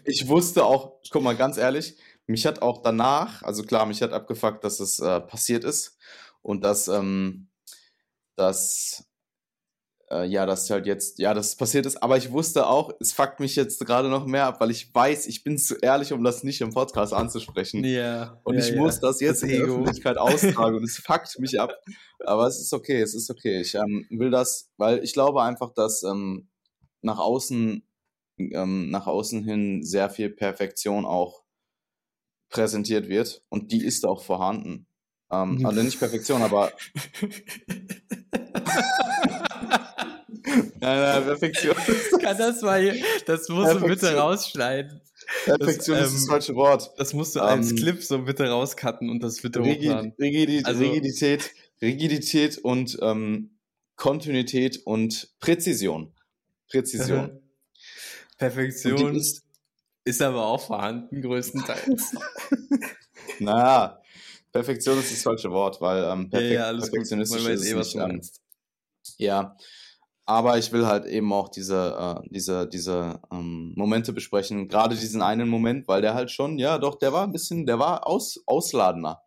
[0.04, 4.12] Ich wusste auch, guck mal, ganz ehrlich, mich hat auch danach, also klar, mich hat
[4.14, 5.98] abgefuckt, dass es äh, passiert ist
[6.42, 7.50] und dass, ähm,
[8.36, 9.06] dass,
[10.10, 13.40] äh, ja, dass halt jetzt, ja, das passiert ist, aber ich wusste auch, es fuckt
[13.40, 16.44] mich jetzt gerade noch mehr ab, weil ich weiß, ich bin zu ehrlich, um das
[16.44, 17.84] nicht im Podcast anzusprechen.
[17.84, 18.40] ja.
[18.44, 18.78] Und ja, ich ja.
[18.78, 19.68] muss das jetzt Das in der.
[19.68, 21.74] Öffentlichkeit austragen und es fuckt mich ab.
[22.26, 23.62] Aber es ist okay, es ist okay.
[23.62, 26.50] Ich ähm, will das, weil ich glaube einfach, dass ähm,
[27.08, 27.82] nach außen,
[28.38, 31.44] ähm, nach außen hin sehr viel Perfektion auch
[32.50, 34.86] präsentiert wird und die ist auch vorhanden.
[35.32, 36.72] Ähm, also nicht Perfektion, aber
[40.80, 41.76] nein, nein, Perfektion,
[42.22, 44.16] Kann das mal hier, das musst du bitte Perfektion.
[44.16, 45.02] rausschneiden.
[45.46, 46.92] Perfektion ist das ähm, falsche Wort.
[46.98, 50.14] Das musst du als Ähm, Clip so bitte rauscutten und das bitte Rigid, hochladen.
[50.20, 53.58] Rigidität, Also- Rigidität, Rigidität und ähm,
[53.98, 56.14] Kontinuität und Präzision.
[56.70, 57.42] Präzision.
[58.38, 59.44] Perfektion ist,
[60.04, 62.16] ist, aber auch vorhanden, größtenteils.
[63.40, 64.02] naja,
[64.52, 66.80] Perfektion ist das falsche Wort, weil ähm, ja, perfekt, ja, gut.
[66.80, 67.96] Man perfektionistisch weiß ist eh, was nicht.
[67.96, 68.42] du meinst.
[69.18, 69.56] ja,
[70.30, 74.68] aber ich will halt eben auch diese, äh, diese, diese ähm, Momente besprechen.
[74.68, 77.80] Gerade diesen einen Moment, weil der halt schon, ja, doch, der war ein bisschen, der
[77.80, 79.24] war aus, ausladender.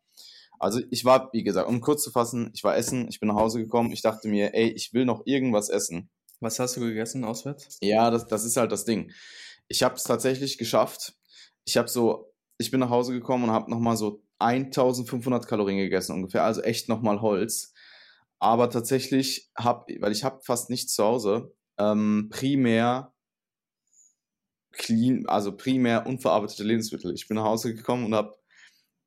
[0.58, 3.36] Also ich war, wie gesagt, um kurz zu fassen, ich war essen, ich bin nach
[3.36, 6.10] Hause gekommen, ich dachte mir, ey, ich will noch irgendwas essen.
[6.40, 7.78] Was hast du gegessen auswärts?
[7.82, 9.12] Ja, das, das ist halt das Ding.
[9.68, 11.14] Ich habe es tatsächlich geschafft.
[11.64, 16.14] Ich habe so, ich bin nach Hause gekommen und habe nochmal so 1500 Kalorien gegessen
[16.14, 17.74] ungefähr, also echt nochmal Holz.
[18.38, 23.12] Aber tatsächlich habe, weil ich habe fast nichts zu Hause, ähm, primär
[24.72, 27.12] clean, also primär unverarbeitete Lebensmittel.
[27.14, 28.36] Ich bin nach Hause gekommen und habe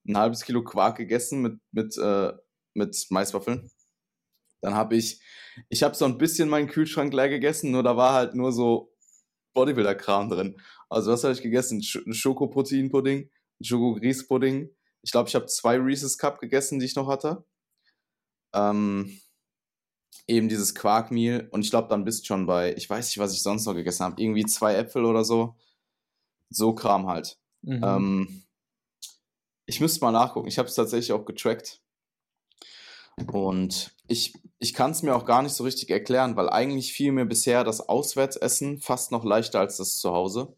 [0.07, 2.33] ein halbes Kilo Quark gegessen mit, mit, äh,
[2.75, 3.71] mit Maiswaffeln.
[4.63, 5.21] Dann habe ich,
[5.69, 8.93] ich habe so ein bisschen meinen Kühlschrank leer gegessen, nur da war halt nur so
[9.53, 10.59] Bodybuilder-Kram drin.
[10.89, 11.83] Also was habe ich gegessen?
[11.83, 14.69] Sch ein Schokoproteinpudding, ein Schoko-Grießpudding.
[15.01, 17.43] Ich glaube, ich habe zwei Reese's Cup gegessen, die ich noch hatte.
[18.53, 19.19] Ähm,
[20.27, 23.33] eben dieses Quarkmehl und ich glaube, dann bist du schon bei, ich weiß nicht, was
[23.33, 25.57] ich sonst noch gegessen habe, irgendwie zwei Äpfel oder so.
[26.49, 27.37] So Kram halt.
[27.63, 27.81] Mhm.
[27.83, 28.43] Ähm,
[29.65, 30.47] ich müsste mal nachgucken.
[30.47, 31.81] Ich habe es tatsächlich auch getrackt.
[33.27, 37.11] Und ich, ich kann es mir auch gar nicht so richtig erklären, weil eigentlich fiel
[37.11, 40.55] mir bisher das Auswärtsessen fast noch leichter als das zu Hause.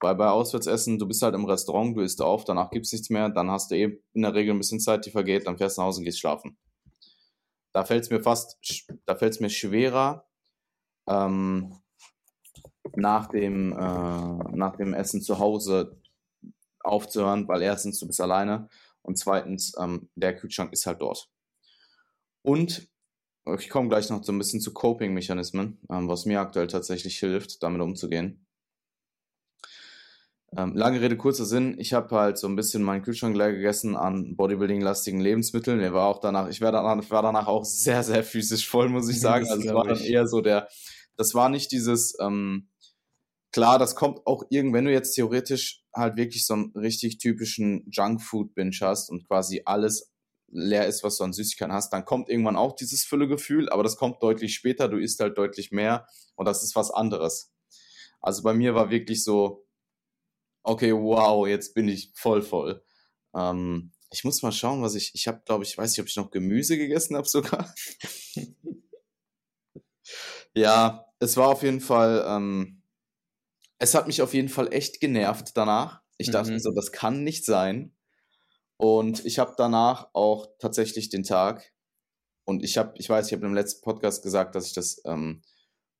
[0.00, 3.10] Weil bei Auswärtsessen, du bist halt im Restaurant, du isst auf, danach gibt es nichts
[3.10, 5.76] mehr, dann hast du eh in der Regel ein bisschen Zeit, die vergeht, dann fährst
[5.76, 6.56] du nach Hause und gehst schlafen.
[7.72, 8.58] Da fällt es mir fast,
[9.06, 10.26] da fällt es mir schwerer,
[11.08, 11.80] ähm,
[12.94, 16.00] nach, dem, äh, nach dem Essen zu Hause
[16.80, 18.68] aufzuhören, weil erstens, du bist alleine
[19.02, 21.28] und zweitens, ähm, der Kühlschrank ist halt dort.
[22.48, 22.88] Und
[23.58, 27.62] ich komme gleich noch so ein bisschen zu Coping-Mechanismen, ähm, was mir aktuell tatsächlich hilft,
[27.62, 28.46] damit umzugehen.
[30.56, 31.78] Ähm, lange Rede, kurzer Sinn.
[31.78, 35.78] Ich habe halt so ein bisschen meinen Kühlschrank leer gegessen an Bodybuilding-lastigen Lebensmitteln.
[35.78, 39.10] Der war auch danach, ich war danach, war danach auch sehr, sehr physisch voll, muss
[39.10, 39.46] ich sagen.
[39.46, 40.68] also es war dann eher so der,
[41.16, 42.70] das war nicht dieses, ähm,
[43.52, 47.86] klar, das kommt auch irgendwann, wenn du jetzt theoretisch halt wirklich so einen richtig typischen
[47.90, 50.14] Junkfood-Binge hast und quasi alles
[50.50, 53.96] leer ist, was du an Süßigkeiten hast, dann kommt irgendwann auch dieses Füllegefühl, aber das
[53.96, 56.06] kommt deutlich später, du isst halt deutlich mehr
[56.36, 57.52] und das ist was anderes.
[58.20, 59.66] Also bei mir war wirklich so,
[60.62, 62.82] okay, wow, jetzt bin ich voll voll.
[63.34, 66.16] Ähm, ich muss mal schauen, was ich, ich habe, glaube ich, weiß nicht, ob ich
[66.16, 67.72] noch Gemüse gegessen habe sogar.
[70.54, 72.82] ja, es war auf jeden Fall, ähm,
[73.78, 76.02] es hat mich auf jeden Fall echt genervt danach.
[76.16, 76.58] Ich dachte mhm.
[76.58, 77.94] so, das kann nicht sein.
[78.78, 81.72] Und ich habe danach auch tatsächlich den Tag,
[82.44, 85.42] und ich habe, ich weiß, ich habe im letzten Podcast gesagt, dass ich das ähm,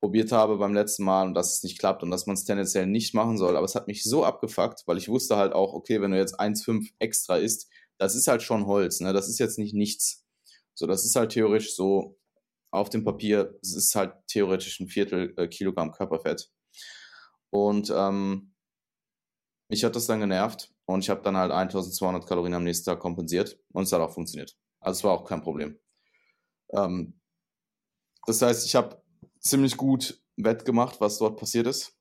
[0.00, 2.86] probiert habe beim letzten Mal und dass es nicht klappt und dass man es tendenziell
[2.86, 3.56] nicht machen soll.
[3.56, 6.40] Aber es hat mich so abgefuckt, weil ich wusste halt auch, okay, wenn du jetzt
[6.40, 9.12] 1,5 extra isst, das ist halt schon Holz, ne?
[9.12, 10.24] Das ist jetzt nicht nichts.
[10.72, 12.16] So, das ist halt theoretisch so
[12.70, 16.50] auf dem Papier, es ist halt theoretisch ein Viertel äh, Kilogramm Körperfett.
[17.50, 18.54] Und ähm,
[19.68, 23.00] mich hat das dann genervt und ich habe dann halt 1200 Kalorien am nächsten Tag
[23.00, 24.56] kompensiert und es hat auch funktioniert.
[24.80, 25.78] Also es war auch kein Problem.
[26.70, 27.20] Ähm,
[28.26, 29.02] das heißt, ich habe
[29.40, 31.94] ziemlich gut wettgemacht, was dort passiert ist.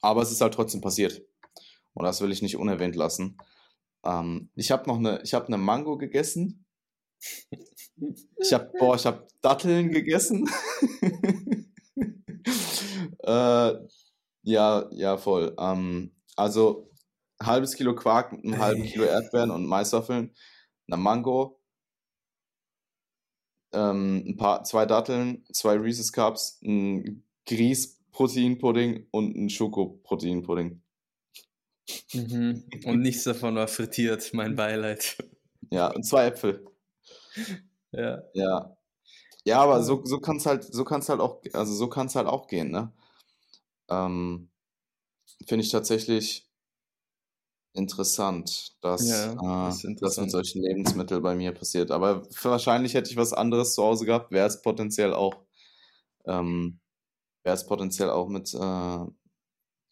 [0.00, 1.22] Aber es ist halt trotzdem passiert.
[1.94, 3.38] Und das will ich nicht unerwähnt lassen.
[4.04, 6.66] Ähm, ich habe noch eine, ich habe eine Mango gegessen.
[8.38, 10.48] Ich habe, boah, ich habe Datteln gegessen.
[13.24, 13.72] äh,
[14.42, 15.54] ja, ja, voll.
[15.58, 16.90] Ähm, also
[17.42, 20.34] halbes Kilo Quark mit einem halben Kilo Erdbeeren und Maiswaffeln,
[20.86, 21.60] einer Mango,
[23.72, 30.82] ähm, ein paar, zwei Datteln, zwei Reese's Cups, ein Grieß-Proteinpudding und ein Schoko-Proteinpudding.
[32.12, 32.64] Mhm.
[32.84, 35.16] Und nichts davon war frittiert, mein Beileid.
[35.70, 36.64] Ja, und zwei Äpfel.
[37.92, 38.22] Ja.
[38.34, 38.76] Ja.
[39.44, 42.16] Ja, aber so, so kann es halt, so kann's halt auch, also so kann es
[42.16, 42.92] halt auch gehen, ne?
[43.88, 44.50] Ähm,
[45.44, 46.46] Finde ich tatsächlich
[47.76, 51.90] interessant, dass ja, äh, das, das mit solchen Lebensmitteln bei mir passiert.
[51.90, 55.34] Aber wahrscheinlich hätte ich was anderes zu Hause gehabt, wäre es potenziell auch,
[56.24, 56.80] ähm,
[57.44, 59.06] wäre es potenziell auch mit, äh,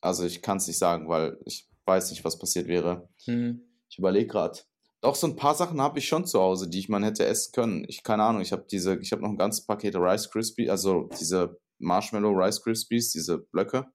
[0.01, 3.09] also ich kann es nicht sagen, weil ich weiß nicht, was passiert wäre.
[3.27, 3.63] Mhm.
[3.89, 4.61] Ich überlege gerade.
[5.03, 7.53] Doch, so ein paar Sachen habe ich schon zu Hause, die ich man hätte essen
[7.53, 7.85] können.
[7.89, 11.11] Ich, keine Ahnung, ich habe diese, ich habe noch ein ganzes Paket Rice Krispies, also
[11.21, 13.87] diese Marshmallow Rice Krispies, diese Blöcke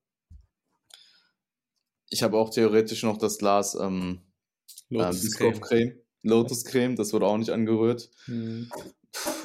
[2.09, 4.21] ich habe auch theoretisch noch das Glas ähm,
[4.89, 5.61] Lotuscreme.
[5.71, 8.09] Ähm, Lotuscreme, das wurde auch nicht angerührt.
[8.27, 8.69] Mhm.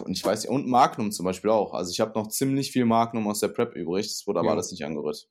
[0.05, 1.72] Und ich weiß nicht, und Magnum zum Beispiel auch.
[1.74, 4.55] Also ich habe noch ziemlich viel Magnum aus der Prep übrig, das wurde aber ja.
[4.55, 5.29] alles nicht angerührt.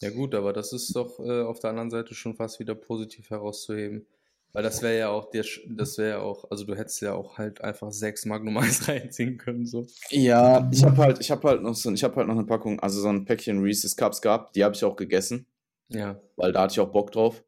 [0.00, 3.30] Ja gut, aber das ist doch äh, auf der anderen Seite schon fast wieder positiv
[3.30, 4.06] herauszuheben.
[4.52, 7.38] Weil das wäre ja auch der, das wäre ja auch, also du hättest ja auch
[7.38, 9.86] halt einfach sechs Magnum Eis reinziehen können, so.
[10.10, 12.78] Ja, ich habe halt, ich habe halt noch so, ich habe halt noch eine Packung,
[12.80, 15.46] also so ein Päckchen Reese's Cups gehabt, die habe ich auch gegessen.
[15.92, 16.20] Ja.
[16.36, 17.42] Weil da hatte ich auch Bock drauf.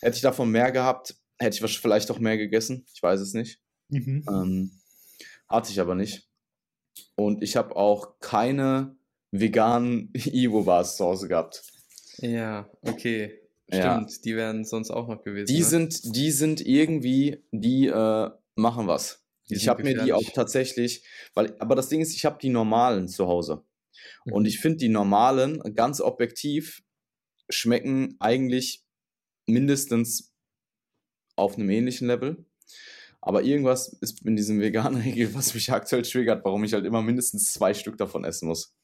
[0.00, 2.86] Hätte ich davon mehr gehabt, hätte ich vielleicht auch mehr gegessen.
[2.94, 3.60] Ich weiß es nicht.
[3.88, 4.24] Mhm.
[4.28, 4.80] Ähm,
[5.48, 6.28] hatte ich aber nicht.
[7.16, 8.96] Und ich habe auch keine
[9.30, 11.62] veganen Ivo-Bars zu Hause gehabt.
[12.18, 13.40] Ja, okay.
[13.68, 14.06] Stimmt, ja.
[14.24, 15.46] die wären sonst auch noch gewesen.
[15.46, 15.64] Die, ne?
[15.64, 19.24] sind, die sind irgendwie, die äh, machen was.
[19.48, 22.48] Die ich habe mir die auch tatsächlich, weil, aber das Ding ist, ich habe die
[22.48, 23.62] normalen zu Hause.
[24.24, 24.32] Mhm.
[24.32, 26.82] Und ich finde die normalen ganz objektiv
[27.50, 28.84] schmecken eigentlich
[29.46, 30.32] mindestens
[31.36, 32.44] auf einem ähnlichen Level.
[33.20, 37.02] Aber irgendwas ist in diesem veganen Regel, was mich aktuell triggert, warum ich halt immer
[37.02, 38.74] mindestens zwei Stück davon essen muss.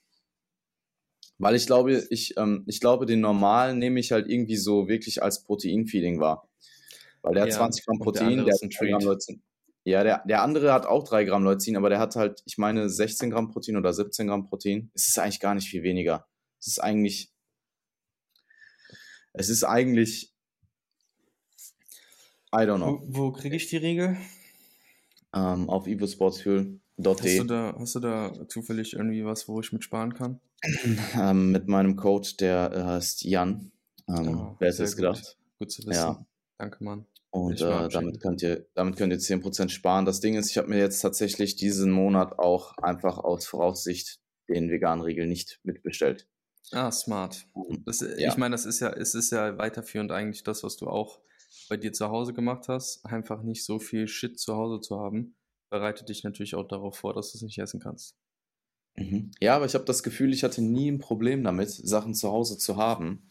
[1.38, 5.22] Weil ich glaube, ich, ähm, ich glaube, den normalen nehme ich halt irgendwie so wirklich
[5.22, 6.48] als Proteinfeeling wahr.
[7.22, 9.18] Weil der ja, hat 20 Gramm Protein, der, der hat 3 Gramm
[9.84, 12.88] Ja, der, der andere hat auch 3 Gramm Leucin, aber der hat halt, ich meine,
[12.88, 14.90] 16 Gramm Protein oder 17 Gramm Protein.
[14.94, 16.26] Es ist eigentlich gar nicht viel weniger.
[16.58, 17.32] Es ist eigentlich,
[19.36, 20.32] es ist eigentlich,
[22.52, 23.02] I don't know.
[23.06, 24.16] Wo, wo kriege ich die Regel?
[25.34, 26.80] Ähm, auf evosportsfuel.de.
[27.06, 30.40] Hast du, da, hast du da zufällig irgendwie was, wo ich mit sparen kann?
[31.14, 33.72] ähm, mit meinem Code, der äh, heißt Jan.
[34.08, 35.36] Ähm, Oh, wer hätte es gedacht?
[35.58, 35.92] Gut zu wissen.
[35.92, 36.26] Ja.
[36.58, 37.06] Danke, Mann.
[37.30, 40.06] Und äh, am damit, könnt ihr, damit könnt ihr 10% sparen.
[40.06, 44.70] Das Ding ist, ich habe mir jetzt tatsächlich diesen Monat auch einfach aus Voraussicht den
[44.70, 46.26] veganen Riegel nicht mitbestellt.
[46.72, 47.46] Ah, smart.
[47.84, 48.30] Das, Ja.
[48.30, 51.20] Ich meine, das ist ja, es ist ja weiterführend eigentlich das, was du auch
[51.68, 53.04] bei dir zu Hause gemacht hast.
[53.04, 55.36] Einfach nicht so viel Shit zu Hause zu haben,
[55.70, 58.16] bereitet dich natürlich auch darauf vor, dass du es nicht essen kannst.
[58.96, 59.30] Mhm.
[59.40, 62.58] Ja, aber ich habe das Gefühl, ich hatte nie ein Problem damit, Sachen zu Hause
[62.58, 63.28] zu haben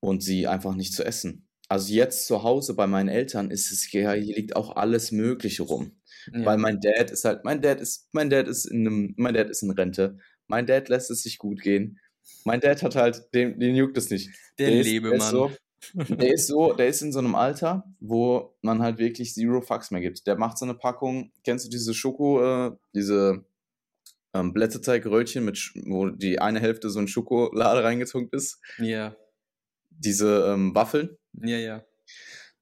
[0.00, 1.48] und sie einfach nicht zu essen.
[1.68, 5.62] Also jetzt zu Hause bei meinen Eltern ist es ja, hier liegt auch alles Mögliche
[5.62, 5.92] rum.
[6.32, 6.44] Ja.
[6.44, 9.50] Weil mein Dad ist halt, mein Dad ist, mein Dad ist in einem, mein Dad
[9.50, 10.18] ist in Rente.
[10.54, 11.98] Mein Dad lässt es sich gut gehen.
[12.44, 14.30] Mein Dad hat halt, den, den juckt es nicht.
[14.60, 15.18] der ist- Lebemann.
[15.18, 15.50] Ist so,
[16.14, 19.90] der ist so, der ist in so einem Alter, wo man halt wirklich zero Fucks
[19.90, 20.26] mehr gibt.
[20.28, 23.44] Der macht so eine Packung, kennst du diese Schoko, äh, diese
[24.32, 28.60] ähm, Blätterteigröllchen mit, wo die eine Hälfte so in Schokolade reingetunkt ist?
[28.78, 29.16] ja,
[29.90, 31.16] Diese ähm, Waffeln.
[31.42, 31.84] ja, ja.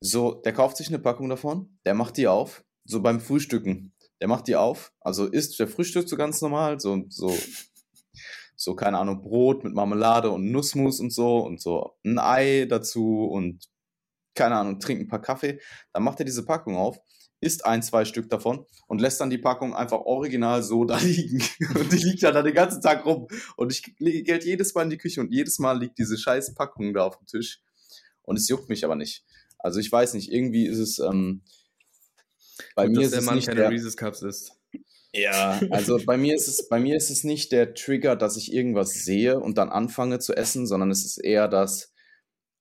[0.01, 3.93] So, der kauft sich eine Packung davon, der macht die auf, so beim Frühstücken.
[4.21, 7.29] Der macht die auf, also isst der Frühstück so ganz normal, so, so,
[8.63, 13.25] so, keine Ahnung, Brot mit Marmelade und Nussmus und so und so ein Ei dazu
[13.25, 13.69] und
[14.35, 15.61] keine Ahnung, trinkt ein paar Kaffee.
[15.93, 16.99] Dann macht er diese Packung auf,
[17.41, 21.43] isst ein, zwei Stück davon und lässt dann die Packung einfach original so da liegen.
[21.75, 23.27] Und die liegt dann, dann den ganzen Tag rum.
[23.57, 26.55] Und ich lege Geld jedes Mal in die Küche und jedes Mal liegt diese scheiß
[26.55, 27.61] Packung da auf dem Tisch.
[28.23, 29.25] Und es juckt mich aber nicht.
[29.59, 31.43] Also ich weiß nicht, irgendwie ist es, ähm,
[32.77, 34.53] bei Gut, mir dass ist der Mann keine der, Reese's Cups isst.
[35.15, 38.53] Ja, also bei mir ist es, bei mir ist es nicht der Trigger, dass ich
[38.53, 41.93] irgendwas sehe und dann anfange zu essen, sondern es ist eher das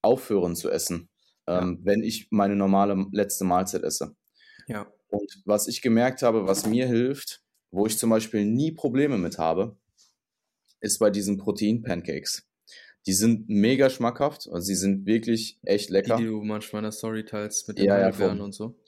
[0.01, 1.09] Aufhören zu essen,
[1.47, 4.15] ähm, wenn ich meine normale letzte Mahlzeit esse.
[4.67, 4.91] Ja.
[5.09, 9.37] Und was ich gemerkt habe, was mir hilft, wo ich zum Beispiel nie Probleme mit
[9.37, 9.77] habe,
[10.79, 12.47] ist bei diesen Protein-Pancakes.
[13.07, 16.17] Die sind mega schmackhaft, also sie sind wirklich echt Die, lecker.
[16.17, 18.79] die du manchmal in der Story teilst mit den Ja, ja, und so.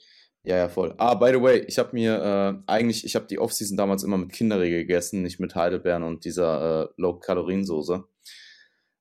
[0.46, 0.94] Ja, ja, voll.
[0.98, 4.18] Ah, by the way, ich habe mir äh, eigentlich, ich habe die Offseason damals immer
[4.18, 8.04] mit Kinderriegel gegessen, nicht mit Heidelbeeren und dieser äh, Low-Kalorien-Soße.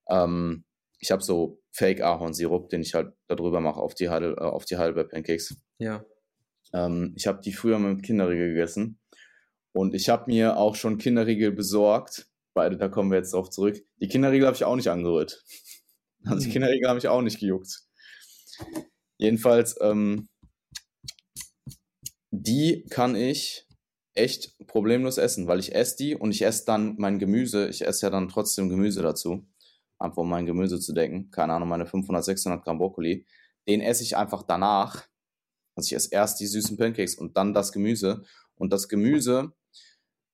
[0.10, 0.64] Ähm,
[1.00, 4.78] ich habe so Fake-Ahornsirup, den ich halt darüber mache auf die, Heidel, äh, auf die
[4.78, 5.58] Heidelbeer-Pancakes.
[5.80, 6.06] Ja.
[6.74, 9.00] Ähm, ich habe die früher mit Kinderriegel gegessen
[9.74, 12.28] und ich habe mir auch schon Kinderriegel besorgt.
[12.54, 13.84] Beide, da kommen wir jetzt drauf zurück.
[14.00, 15.44] Die Kinderriegel habe ich auch nicht angerührt.
[16.26, 16.52] Also die Hm.
[16.54, 17.82] Kinderriegel habe ich auch nicht gejuckt.
[19.18, 20.30] Jedenfalls, ähm,
[22.46, 23.68] die kann ich
[24.16, 27.70] echt problemlos essen, weil ich esse die und ich esse dann mein Gemüse.
[27.70, 29.48] Ich esse ja dann trotzdem Gemüse dazu,
[29.98, 31.32] einfach um mein Gemüse zu decken.
[31.32, 33.26] Keine Ahnung, meine 500, 600 Gramm Brokkoli.
[33.68, 35.08] Den esse ich einfach danach.
[35.76, 38.24] Also ich esse erst die süßen Pancakes und dann das Gemüse.
[38.56, 39.54] Und das Gemüse,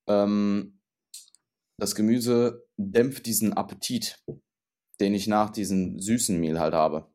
[0.07, 0.79] ähm,
[1.77, 4.21] das Gemüse dämpft diesen Appetit,
[4.99, 7.07] den ich nach diesem süßen Meal halt habe.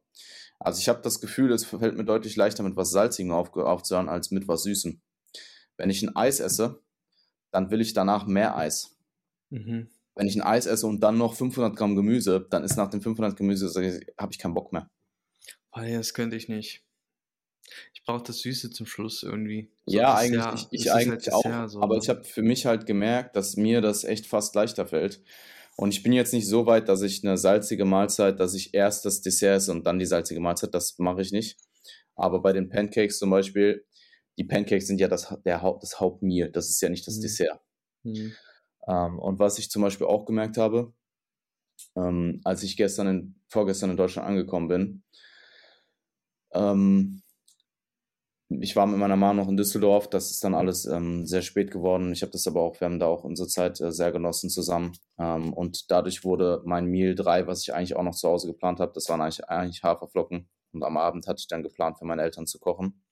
[0.65, 4.09] Also ich habe das Gefühl, es fällt mir deutlich leichter mit was Salzigem auf, aufzuhören
[4.09, 4.99] als mit was Süßem.
[5.77, 6.83] Wenn ich ein Eis esse,
[7.51, 8.97] dann will ich danach mehr Eis.
[9.51, 9.91] Mhm.
[10.15, 13.03] Wenn ich ein Eis esse und dann noch 500 Gramm Gemüse, dann ist nach dem
[13.03, 14.89] 500 Gemüse, habe ich keinen Bock mehr.
[15.77, 16.83] Ja, das könnte ich nicht.
[17.93, 19.71] Ich brauche das Süße zum Schluss irgendwie.
[19.87, 20.47] ja, Dessert.
[20.47, 21.69] eigentlich, ich, Das ich ist halt eigentlich auch.
[21.69, 22.01] So, aber ne?
[22.03, 25.21] ich habe für mich halt gemerkt, dass mir das echt fast leichter fällt.
[25.77, 29.05] Und ich bin jetzt nicht so weit, dass ich eine salzige Mahlzeit, dass ich erst
[29.05, 31.59] das Dessert esse und dann die salzige Mahlzeit, das mache ich nicht.
[32.15, 33.85] Aber bei den Pancakes zum Beispiel,
[34.39, 37.23] die Pancakes sind ja das, der Haupt, das Hauptmeal, das ist ja nicht das Mhm.
[37.23, 37.61] Dessert.
[38.05, 38.35] Mhm.
[38.87, 40.93] Ähm, und was ich zum Beispiel auch gemerkt habe,
[41.97, 45.03] ähm, als ich gestern in, vorgestern in Deutschland angekommen bin,
[46.53, 47.23] ähm,
[48.63, 51.71] ich war mit meiner Mama noch in Düsseldorf, das ist dann alles ähm, sehr spät
[51.71, 52.13] geworden.
[52.13, 54.93] Ich habe das aber auch, wir haben da auch unsere Zeit äh, sehr genossen zusammen.
[55.19, 58.81] Ähm, und dadurch wurde mein Meal 3, was ich eigentlich auch noch zu Hause geplant
[58.81, 60.49] habe, das waren eigentlich, eigentlich Haferflocken.
[60.73, 63.05] Und am Abend hatte ich dann geplant, für meine Eltern zu kochen.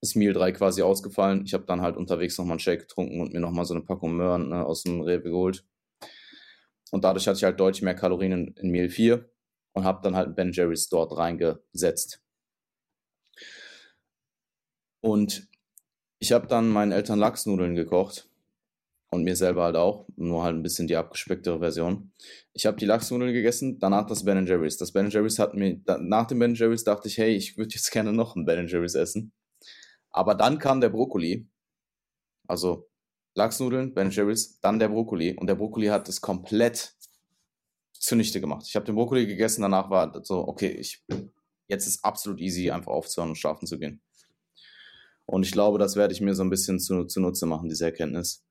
[0.00, 1.44] Ist Meal 3 quasi ausgefallen.
[1.44, 4.16] Ich habe dann halt unterwegs nochmal einen Shake getrunken und mir nochmal so eine Packung
[4.16, 5.64] Möhren ne, aus dem Rewe geholt.
[6.90, 9.28] Und dadurch hatte ich halt deutlich mehr Kalorien in, in Meal 4
[9.72, 12.25] und habe dann halt Ben Jerry's dort reingesetzt.
[15.00, 15.48] Und
[16.18, 18.28] ich habe dann meinen Eltern Lachsnudeln gekocht
[19.10, 22.12] und mir selber halt auch, nur halt ein bisschen die abgespecktere Version.
[22.52, 24.76] Ich habe die Lachsnudeln gegessen, danach das Ben Jerry's.
[24.76, 27.90] Das Ben Jerry's hat mir, nach dem Ben Jerry's dachte ich, hey, ich würde jetzt
[27.92, 29.32] gerne noch ein Ben Jerry's essen.
[30.10, 31.46] Aber dann kam der Brokkoli,
[32.48, 32.88] also
[33.34, 36.94] Lachsnudeln, Ben Jerry's, dann der Brokkoli und der Brokkoli hat es komplett
[37.92, 38.64] zunichte gemacht.
[38.66, 41.04] Ich habe den Brokkoli gegessen, danach war so, okay, ich,
[41.68, 44.00] jetzt ist absolut easy, einfach aufzuhören und schlafen zu gehen.
[45.26, 48.44] Und ich glaube, das werde ich mir so ein bisschen zu, zunutze machen, diese Erkenntnis.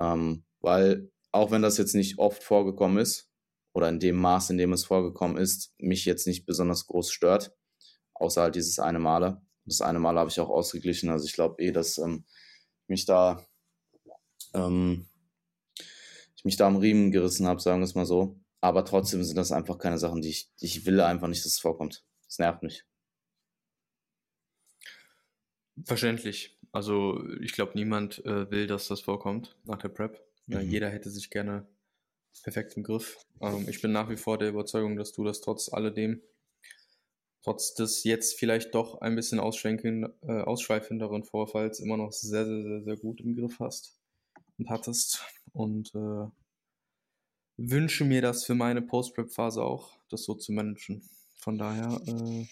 [0.00, 3.28] Ähm, weil, auch wenn das jetzt nicht oft vorgekommen ist,
[3.76, 7.54] oder in dem Maß, in dem es vorgekommen ist, mich jetzt nicht besonders groß stört,
[8.14, 9.42] außer halt dieses eine Male.
[9.66, 11.10] Das eine Mal habe ich auch ausgeglichen.
[11.10, 12.24] Also ich glaube eh, dass ähm,
[12.86, 13.44] mich da
[14.54, 15.06] ähm,
[16.36, 18.40] ich mich da am Riemen gerissen habe, sagen wir es mal so.
[18.62, 21.52] Aber trotzdem sind das einfach keine Sachen, die ich, die ich will einfach nicht, dass
[21.52, 22.02] es vorkommt.
[22.24, 22.84] Das nervt mich.
[25.84, 26.58] Verständlich.
[26.72, 30.22] Also ich glaube, niemand äh, will, dass das vorkommt nach der Prep.
[30.46, 30.60] Mhm.
[30.60, 31.66] jeder hätte sich gerne
[32.42, 33.18] perfekt im Griff.
[33.40, 36.22] Ähm, ich bin nach wie vor der Überzeugung, dass du das trotz alledem,
[37.42, 42.82] trotz des jetzt vielleicht doch ein bisschen äh, ausschweifenderen Vorfalls immer noch sehr, sehr, sehr,
[42.82, 43.98] sehr gut im Griff hast
[44.58, 45.24] und hattest.
[45.52, 46.26] Und äh,
[47.56, 51.02] wünsche mir das für meine Post-Prep-Phase auch, das so zu managen.
[51.36, 52.00] Von daher.
[52.06, 52.46] Äh,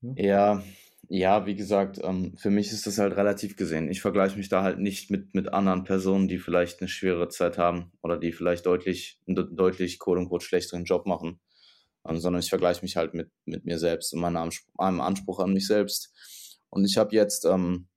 [0.00, 0.54] ja.
[0.56, 0.64] ja.
[1.08, 3.90] Ja, wie gesagt, ähm, für mich ist das halt relativ gesehen.
[3.90, 7.58] Ich vergleiche mich da halt nicht mit, mit anderen Personen, die vielleicht eine schwere Zeit
[7.58, 11.40] haben oder die vielleicht deutlich, einen deutlich quote schlechteren Job machen,
[12.08, 15.40] ähm, sondern ich vergleiche mich halt mit, mit mir selbst und meinem Anspruch, meinem Anspruch
[15.40, 16.14] an mich selbst.
[16.70, 17.88] Und ich habe jetzt ähm,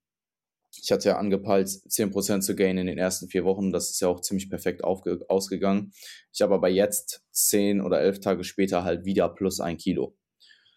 [0.82, 3.72] ich hatte ja angepeilt, 10% zu gainen in den ersten vier Wochen.
[3.72, 5.94] Das ist ja auch ziemlich perfekt ausgegangen.
[6.34, 10.18] Ich habe aber jetzt zehn oder elf Tage später halt wieder plus ein Kilo.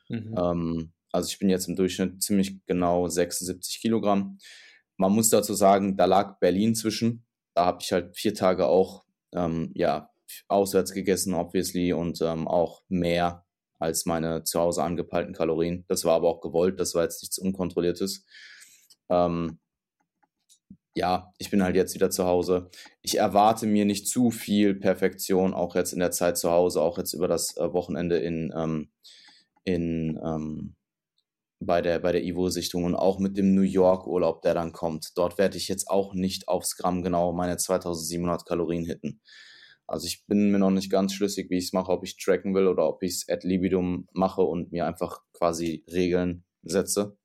[0.09, 0.35] Mhm.
[0.39, 4.39] Ähm, also ich bin jetzt im Durchschnitt ziemlich genau 76 Kilogramm.
[4.97, 7.25] Man muss dazu sagen, da lag Berlin zwischen.
[7.55, 10.11] Da habe ich halt vier Tage auch ähm, ja,
[10.49, 13.45] auswärts gegessen, obviously, und ähm, auch mehr
[13.79, 15.85] als meine zu Hause angepeilten Kalorien.
[15.89, 18.25] Das war aber auch gewollt, das war jetzt nichts Unkontrolliertes.
[19.09, 19.59] Ähm,
[20.95, 22.71] ja, ich bin halt jetzt wieder zu Hause.
[23.03, 26.99] Ich erwarte mir nicht zu viel Perfektion, auch jetzt in der Zeit zu Hause, auch
[26.99, 28.91] jetzt über das äh, Wochenende in, ähm,
[29.65, 30.75] in ähm,
[31.61, 35.17] bei der, bei der Ivo-Sichtung und auch mit dem New York-Urlaub, der dann kommt.
[35.17, 39.21] Dort werde ich jetzt auch nicht aufs Gramm genau meine 2700 Kalorien hitten.
[39.87, 42.55] Also ich bin mir noch nicht ganz schlüssig, wie ich es mache, ob ich tracken
[42.55, 47.17] will oder ob ich es ad libidum mache und mir einfach quasi Regeln setze.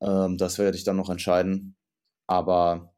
[0.00, 1.76] Ähm, das werde ich dann noch entscheiden.
[2.26, 2.94] Aber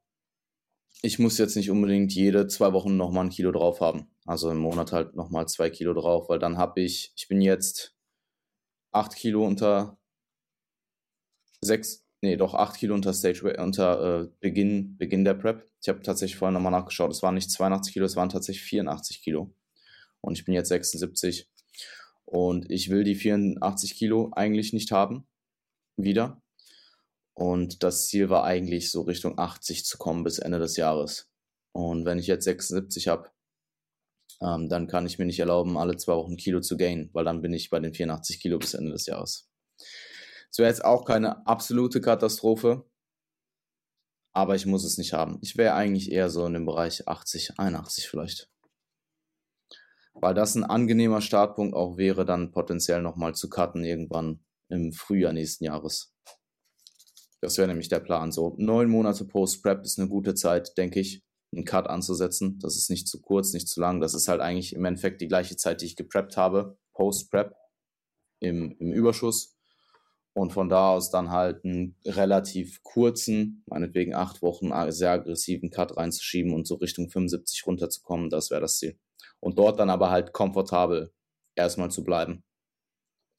[1.03, 4.11] ich muss jetzt nicht unbedingt jede zwei Wochen nochmal ein Kilo drauf haben.
[4.27, 7.97] Also im Monat halt nochmal zwei Kilo drauf, weil dann habe ich, ich bin jetzt
[8.93, 9.99] acht Kilo unter
[11.61, 15.67] sechs, nee, doch acht Kilo unter Stage, unter äh, Beginn, Beginn der Prep.
[15.81, 17.11] Ich habe tatsächlich vorhin nochmal nachgeschaut.
[17.11, 19.55] Es waren nicht 82 Kilo, es waren tatsächlich 84 Kilo.
[20.21, 21.49] Und ich bin jetzt 76.
[22.25, 25.27] Und ich will die 84 Kilo eigentlich nicht haben.
[25.97, 26.43] Wieder.
[27.35, 31.31] Und das Ziel war eigentlich so Richtung 80 zu kommen bis Ende des Jahres.
[31.73, 33.31] Und wenn ich jetzt 76 habe,
[34.43, 37.43] ähm, dann kann ich mir nicht erlauben, alle zwei Wochen Kilo zu gainen, weil dann
[37.43, 39.49] bin ich bei den 84 Kilo bis Ende des Jahres.
[40.51, 42.85] Es wäre jetzt auch keine absolute Katastrophe,
[44.33, 45.39] aber ich muss es nicht haben.
[45.43, 48.51] Ich wäre eigentlich eher so in dem Bereich 80, 81 vielleicht.
[50.15, 55.33] Weil das ein angenehmer Startpunkt auch wäre, dann potenziell nochmal zu cutten irgendwann im Frühjahr
[55.33, 56.15] nächsten Jahres.
[57.41, 58.33] Das wäre nämlich der Plan.
[58.33, 61.23] So neun Monate Post-Prep ist eine gute Zeit, denke ich,
[61.53, 62.59] einen Cut anzusetzen.
[62.61, 64.01] Das ist nicht zu kurz, nicht zu lang.
[64.01, 67.55] Das ist halt eigentlich im Endeffekt die gleiche Zeit, die ich gepreppt habe, Post-Prep
[68.41, 69.57] im, im Überschuss.
[70.33, 75.97] Und von da aus dann halt einen relativ kurzen, meinetwegen acht Wochen, sehr aggressiven Cut
[75.97, 78.31] reinzuschieben und so Richtung 75 runterzukommen.
[78.31, 78.99] Das wäre das Ziel.
[79.41, 81.13] Und dort dann aber halt komfortabel
[81.57, 82.45] erstmal zu bleiben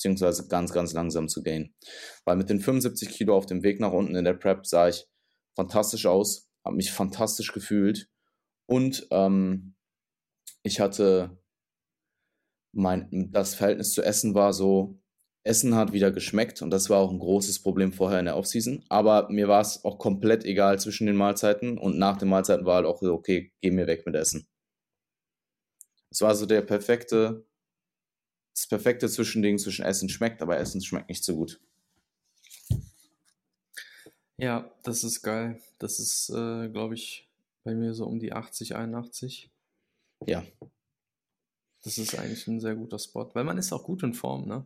[0.02, 1.76] beziehungsweise ganz, ganz langsam zu gehen.
[2.26, 5.08] Weil mit den 75 Kilo auf dem Weg nach unten in der Prep sah ich
[5.56, 8.10] fantastisch aus, habe mich fantastisch gefühlt
[8.68, 9.76] und ähm,
[10.64, 11.38] ich hatte
[12.74, 15.00] mein, das Verhältnis zu Essen war so,
[15.44, 18.86] Essen hat wieder geschmeckt und das war auch ein großes Problem vorher in der Offseason.
[18.90, 22.76] Aber mir war es auch komplett egal zwischen den Mahlzeiten und nach den Mahlzeiten war
[22.76, 24.48] halt auch so, okay, geh mir weg mit Essen.
[26.12, 27.46] Es war so der perfekte
[28.54, 31.60] das perfekte Zwischending zwischen Essen schmeckt, aber Essen schmeckt nicht so gut.
[34.42, 35.62] Ja, das ist geil.
[35.78, 37.30] Das ist, äh, glaube ich,
[37.64, 39.52] bei mir so um die 80, 81.
[40.26, 40.44] Ja.
[41.84, 44.66] Das ist eigentlich ein sehr guter Spot, weil man ist auch gut in Form, ne?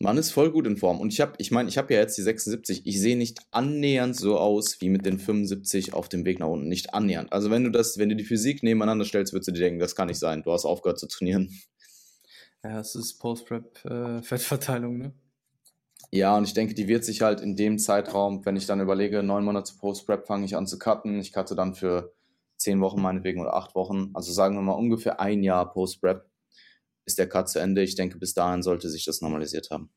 [0.00, 1.00] Man ist voll gut in Form.
[1.00, 2.86] Und ich habe, ich meine, ich habe ja jetzt die 76.
[2.86, 6.68] Ich sehe nicht annähernd so aus wie mit den 75 auf dem Weg nach unten.
[6.68, 7.30] Nicht annähernd.
[7.30, 9.96] Also wenn du das, wenn du die Physik nebeneinander stellst, würdest du dir denken, das
[9.96, 10.42] kann nicht sein.
[10.44, 11.52] Du hast aufgehört zu trainieren.
[12.64, 15.12] Ja, es ist Post-Prep-Fettverteilung, äh, ne?
[16.10, 19.22] Ja, und ich denke, die wird sich halt in dem Zeitraum, wenn ich dann überlege,
[19.22, 21.20] neun Monate Post-Prep fange ich an zu cutten.
[21.20, 22.14] Ich cutte dann für
[22.56, 24.10] zehn Wochen meinetwegen oder acht Wochen.
[24.14, 26.26] Also sagen wir mal ungefähr ein Jahr Post-Prep
[27.06, 27.82] ist der Cut zu Ende.
[27.82, 29.90] Ich denke, bis dahin sollte sich das normalisiert haben.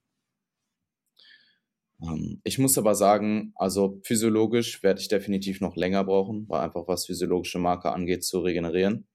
[2.01, 6.87] Ähm, ich muss aber sagen, also physiologisch werde ich definitiv noch länger brauchen, weil einfach
[6.87, 9.07] was physiologische Marker angeht, zu regenerieren.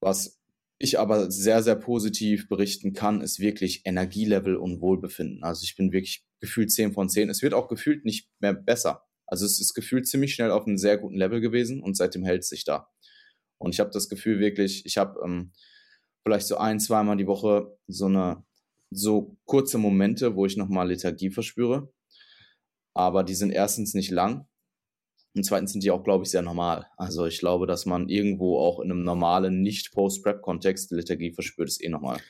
[0.00, 0.41] Was
[0.82, 5.42] ich aber sehr, sehr positiv berichten kann, ist wirklich Energielevel und Wohlbefinden.
[5.44, 7.30] Also ich bin wirklich gefühlt 10 von 10.
[7.30, 9.04] Es wird auch gefühlt nicht mehr besser.
[9.26, 12.42] Also es ist gefühlt ziemlich schnell auf einem sehr guten Level gewesen und seitdem hält
[12.42, 12.88] es sich da.
[13.58, 15.52] Und ich habe das Gefühl wirklich, ich habe ähm,
[16.24, 18.44] vielleicht so ein, zweimal die Woche so eine
[18.90, 21.92] so kurze Momente, wo ich nochmal Lethargie verspüre.
[22.94, 24.46] Aber die sind erstens nicht lang
[25.34, 26.86] und zweitens sind die auch, glaube ich, sehr normal.
[26.96, 31.82] Also ich glaube, dass man irgendwo auch in einem normalen, nicht Post-Prep-Kontext Lethargie verspürt, ist
[31.82, 32.20] eh normal.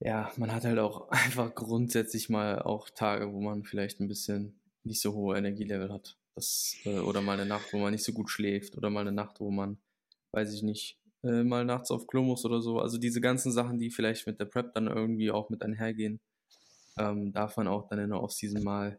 [0.00, 4.60] Ja, man hat halt auch einfach grundsätzlich mal auch Tage, wo man vielleicht ein bisschen
[4.82, 6.18] nicht so hohe Energielevel hat.
[6.34, 8.76] Das, äh, oder mal eine Nacht, wo man nicht so gut schläft.
[8.76, 9.78] Oder mal eine Nacht, wo man,
[10.32, 12.80] weiß ich nicht, äh, mal nachts auf Klo muss oder so.
[12.80, 16.20] Also diese ganzen Sachen, die vielleicht mit der Prep dann irgendwie auch mit einhergehen,
[16.98, 18.98] ähm, darf man auch dann in der Off-Season mal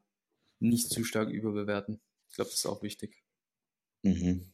[0.59, 1.99] nicht zu stark überbewerten.
[2.33, 3.23] Ich glaube, das ist auch wichtig.
[4.01, 4.51] Mhm.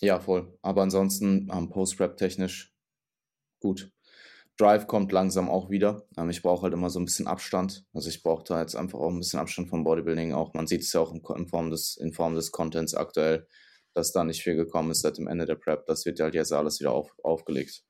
[0.00, 0.58] Ja, voll.
[0.62, 2.74] Aber ansonsten ähm, Post-Prep technisch
[3.60, 3.92] gut.
[4.56, 6.08] Drive kommt langsam auch wieder.
[6.16, 7.86] Ähm, ich brauche halt immer so ein bisschen Abstand.
[7.92, 10.32] Also ich brauche da jetzt einfach auch ein bisschen Abstand vom Bodybuilding.
[10.32, 13.46] Auch man sieht es ja auch in, in, Form des, in Form des Contents aktuell,
[13.94, 15.86] dass da nicht viel gekommen ist seit dem Ende der Prep.
[15.86, 17.84] Das wird halt jetzt alles wieder auf, aufgelegt.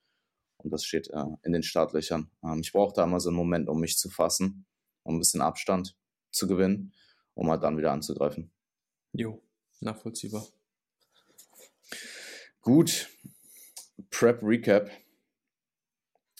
[0.59, 2.31] Und das steht äh, in den Startlöchern.
[2.45, 4.67] Ähm, ich brauche da immer so einen Moment, um mich zu fassen,
[5.03, 5.97] um ein bisschen Abstand
[6.31, 6.93] zu gewinnen,
[7.33, 8.53] um halt dann wieder anzugreifen.
[9.13, 9.43] Jo,
[9.81, 10.47] nachvollziehbar.
[12.61, 13.09] Gut.
[14.11, 14.91] Prep Recap.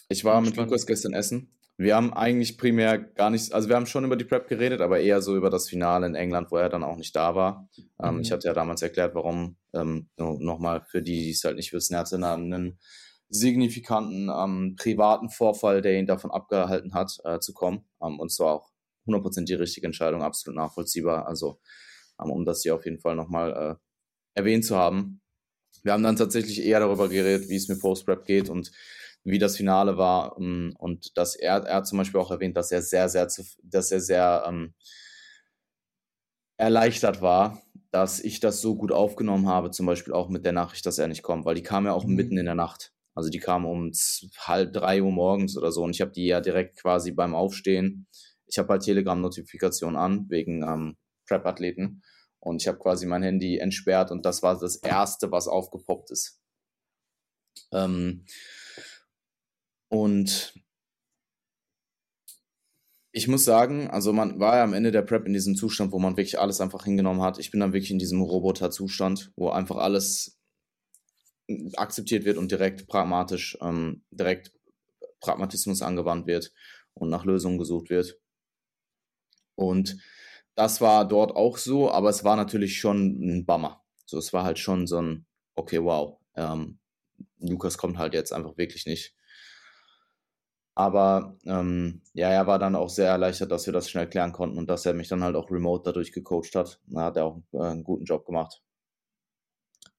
[0.09, 1.51] Ich war mit Lukas gestern essen.
[1.77, 4.99] Wir haben eigentlich primär gar nicht, also wir haben schon über die Prep geredet, aber
[4.99, 7.69] eher so über das Finale in England, wo er dann auch nicht da war.
[8.03, 8.21] Ähm, mhm.
[8.23, 11.95] Ich hatte ja damals erklärt, warum, ähm, nochmal für die, die es halt nicht wissen,
[11.95, 12.79] er hatte einen
[13.29, 17.85] signifikanten ähm, privaten Vorfall, der ihn davon abgehalten hat, äh, zu kommen.
[18.03, 18.71] Ähm, und zwar auch
[19.07, 21.29] 100% die richtige Entscheidung, absolut nachvollziehbar.
[21.29, 21.61] Also
[22.19, 25.21] um das hier auf jeden Fall nochmal äh, erwähnt zu haben.
[25.83, 28.71] Wir haben dann tatsächlich eher darüber geredet, wie es mit Post-Prep geht und
[29.25, 30.37] wie das Finale war.
[30.39, 33.29] Ähm, und dass er, er hat zum Beispiel auch erwähnt, dass er sehr, sehr,
[33.63, 34.75] dass er sehr ähm,
[36.57, 40.85] erleichtert war, dass ich das so gut aufgenommen habe, zum Beispiel auch mit der Nachricht,
[40.87, 42.15] dass er nicht kommt, weil die kam ja auch mhm.
[42.15, 42.93] mitten in der Nacht.
[43.15, 43.91] Also die kam um
[44.39, 48.07] halb drei Uhr morgens oder so und ich habe die ja direkt quasi beim Aufstehen.
[48.47, 50.97] Ich habe halt Telegram-Notifikation an wegen ähm,
[51.29, 52.03] Prep-Athleten.
[52.41, 56.41] Und ich habe quasi mein Handy entsperrt und das war das Erste, was aufgepoppt ist.
[57.73, 58.25] Ähm,
[59.89, 60.55] und
[63.13, 65.99] ich muss sagen, also man war ja am Ende der Prep in diesem Zustand, wo
[65.99, 67.39] man wirklich alles einfach hingenommen hat.
[67.39, 70.39] Ich bin dann wirklich in diesem Roboter-Zustand, wo einfach alles
[71.77, 74.53] akzeptiert wird und direkt pragmatisch, ähm, direkt
[75.21, 76.53] Pragmatismus angewandt wird
[76.95, 78.21] und nach Lösungen gesucht wird.
[79.55, 79.99] Und
[80.59, 83.83] das war dort auch so, aber es war natürlich schon ein Bummer.
[84.07, 86.79] So, es war halt schon so ein, okay, wow, ähm,
[87.41, 89.15] Lukas kommt halt jetzt einfach wirklich nicht.
[90.75, 94.57] Aber ähm, ja, er war dann auch sehr erleichtert, dass wir das schnell klären konnten
[94.59, 96.81] und dass er mich dann halt auch remote dadurch gecoacht hat.
[96.87, 98.63] Da hat er auch äh, einen guten Job gemacht.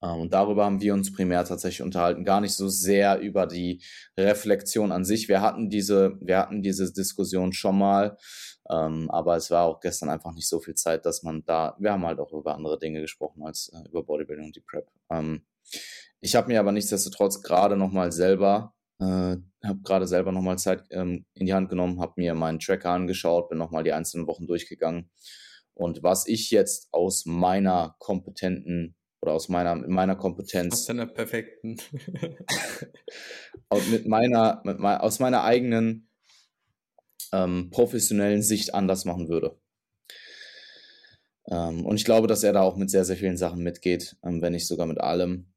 [0.02, 3.82] Ähm, und darüber haben wir uns primär tatsächlich unterhalten, gar nicht so sehr über die
[4.18, 5.28] Reflexion an sich.
[5.28, 8.18] Wir hatten diese, wir hatten diese Diskussion schon mal,
[8.70, 11.92] ähm, aber es war auch gestern einfach nicht so viel Zeit, dass man da, wir
[11.92, 14.88] haben halt auch über andere Dinge gesprochen als äh, über Bodybuilding und die Prep.
[15.10, 15.46] Ähm,
[16.22, 21.26] ich habe mir aber nichtsdestotrotz gerade nochmal selber, äh, habe gerade selber nochmal Zeit ähm,
[21.34, 25.10] in die Hand genommen, habe mir meinen Tracker angeschaut, bin nochmal die einzelnen Wochen durchgegangen.
[25.74, 30.74] Und was ich jetzt aus meiner kompetenten oder aus meiner, meiner Kompetenz.
[30.74, 31.78] Aus deiner perfekten.
[33.92, 36.10] mit meiner, mit mein, aus meiner eigenen
[37.32, 39.60] ähm, professionellen Sicht anders machen würde.
[41.50, 44.42] Ähm, und ich glaube, dass er da auch mit sehr, sehr vielen Sachen mitgeht, ähm,
[44.42, 45.52] wenn nicht sogar mit allem.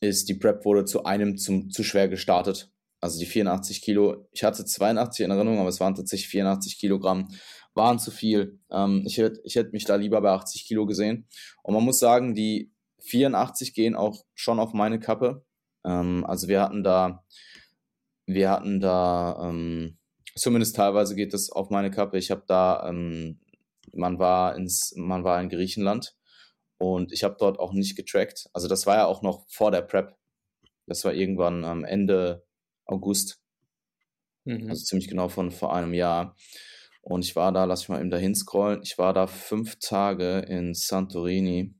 [0.00, 2.70] Ist die Prep wurde zu einem zum, zu schwer gestartet.
[3.00, 4.28] Also die 84 Kilo.
[4.32, 7.28] Ich hatte 82 in Erinnerung, aber es waren tatsächlich 84 Kilogramm.
[7.78, 8.60] Waren zu viel.
[8.70, 11.26] Ähm, ich hätte ich hätt mich da lieber bei 80 Kilo gesehen.
[11.62, 12.70] Und man muss sagen, die
[13.00, 15.46] 84 gehen auch schon auf meine Kappe.
[15.86, 17.24] Ähm, also wir hatten da,
[18.26, 19.98] wir hatten da, ähm,
[20.38, 22.16] Zumindest teilweise geht das auf meine Kappe.
[22.16, 23.40] Ich habe da, ähm,
[23.92, 26.14] man war ins, man war in Griechenland
[26.78, 28.48] und ich habe dort auch nicht getrackt.
[28.52, 30.16] Also das war ja auch noch vor der Prep.
[30.86, 32.46] Das war irgendwann am Ende
[32.84, 33.40] August.
[34.44, 34.68] Mhm.
[34.70, 36.36] Also ziemlich genau von vor einem Jahr.
[37.08, 40.40] Und ich war da, lass ich mal eben dahin scrollen, ich war da fünf Tage
[40.40, 41.74] in Santorini.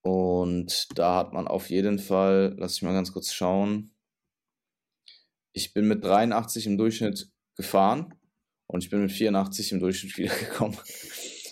[0.00, 3.94] Und da hat man auf jeden Fall, lass ich mal ganz kurz schauen,
[5.52, 8.14] ich bin mit 83 im Durchschnitt gefahren
[8.66, 10.78] und ich bin mit 84 im Durchschnitt wiedergekommen.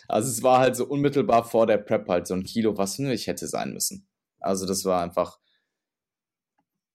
[0.09, 3.27] Also es war halt so unmittelbar vor der Prep halt so ein Kilo, was nicht
[3.27, 4.09] hätte sein müssen.
[4.41, 5.39] Also das war einfach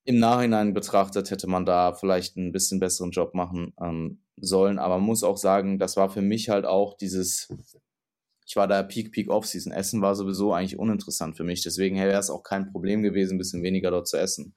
[0.04, 4.80] im Nachhinein betrachtet hätte man da vielleicht einen bisschen besseren Job machen ähm, sollen.
[4.80, 7.54] Aber man muss auch sagen, das war für mich halt auch dieses,
[8.46, 9.72] ich war da Peak, Peak Off-Season.
[9.72, 11.64] Essen war sowieso eigentlich uninteressant für mich.
[11.64, 14.56] Deswegen wäre es auch kein Problem gewesen, ein bisschen weniger dort zu essen.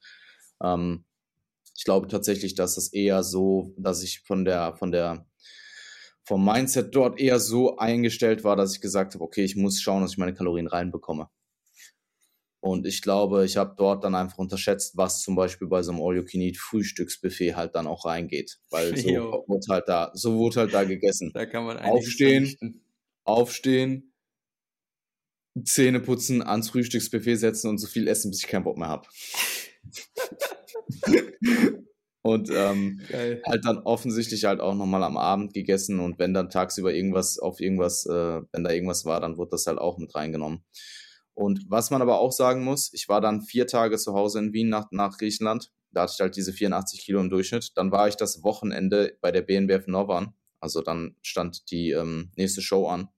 [0.61, 1.05] Ähm,
[1.77, 5.25] ich glaube tatsächlich, dass das eher so, dass ich von der, von der,
[6.23, 10.01] vom Mindset dort eher so eingestellt war, dass ich gesagt habe, okay, ich muss schauen,
[10.01, 11.29] dass ich meine Kalorien reinbekomme.
[12.65, 16.01] Und ich glaube, ich habe dort dann einfach unterschätzt, was zum Beispiel bei so einem
[16.01, 18.57] All-You-Can-Eat-Frühstücksbuffet halt dann auch reingeht.
[18.71, 21.29] Weil so wurde halt da, so wurde halt da gegessen.
[21.31, 22.81] Da kann man aufstehen, verrichten.
[23.23, 24.13] aufstehen,
[25.63, 29.07] Zähne putzen, ans Frühstücksbuffet setzen und so viel essen, bis ich keinen Bock mehr habe.
[32.23, 32.99] und ähm,
[33.45, 37.59] halt dann offensichtlich halt auch nochmal am Abend gegessen und wenn dann tagsüber irgendwas auf
[37.59, 40.63] irgendwas, äh, wenn da irgendwas war, dann wurde das halt auch mit reingenommen.
[41.35, 44.53] Und was man aber auch sagen muss, ich war dann vier Tage zu Hause in
[44.53, 45.71] Wien nach, nach Griechenland.
[45.91, 47.77] Da hatte ich halt diese 84 Kilo im Durchschnitt.
[47.77, 50.33] Dann war ich das Wochenende bei der BNBF Novan.
[50.59, 53.09] Also dann stand die ähm, nächste Show an.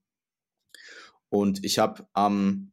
[1.30, 2.72] Und ich habe am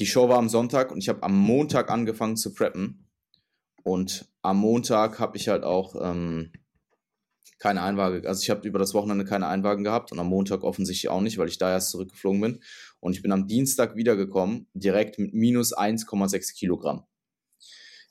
[0.00, 3.06] die Show war am Sonntag und ich habe am Montag angefangen zu preppen.
[3.82, 6.52] Und am Montag habe ich halt auch ähm,
[7.60, 11.10] keine Einwaage, also ich habe über das Wochenende keine Einwagen gehabt und am Montag offensichtlich
[11.10, 12.62] auch nicht, weil ich da erst zurückgeflogen bin.
[12.98, 17.04] Und ich bin am Dienstag wiedergekommen, direkt mit minus 1,6 Kilogramm.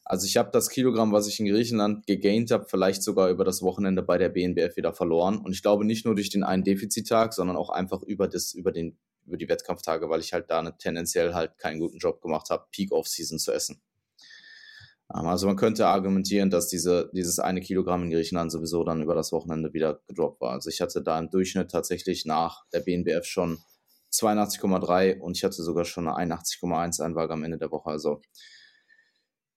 [0.06, 3.62] Also ich habe das Kilogramm, was ich in Griechenland gegaint habe, vielleicht sogar über das
[3.62, 5.38] Wochenende bei der BNBF wieder verloren.
[5.38, 8.72] Und ich glaube nicht nur durch den einen Defizittag, sondern auch einfach über, das, über
[8.72, 12.50] den über die Wettkampftage, weil ich halt da ne, tendenziell halt keinen guten Job gemacht
[12.50, 13.82] habe, Peak Off-Season zu essen.
[15.14, 19.16] Ähm, also man könnte argumentieren, dass diese, dieses eine Kilogramm in Griechenland sowieso dann über
[19.16, 20.52] das Wochenende wieder gedroppt war.
[20.52, 23.60] Also ich hatte da im Durchschnitt tatsächlich nach der BNBF schon
[24.12, 27.90] 82,3 und ich hatte sogar schon eine 81,1 Einwaage am Ende der Woche.
[27.90, 28.22] Also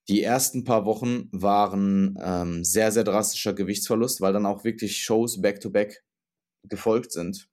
[0.09, 5.41] die ersten paar Wochen waren ähm, sehr, sehr drastischer Gewichtsverlust, weil dann auch wirklich Shows
[5.41, 7.49] back-to-back -back gefolgt sind.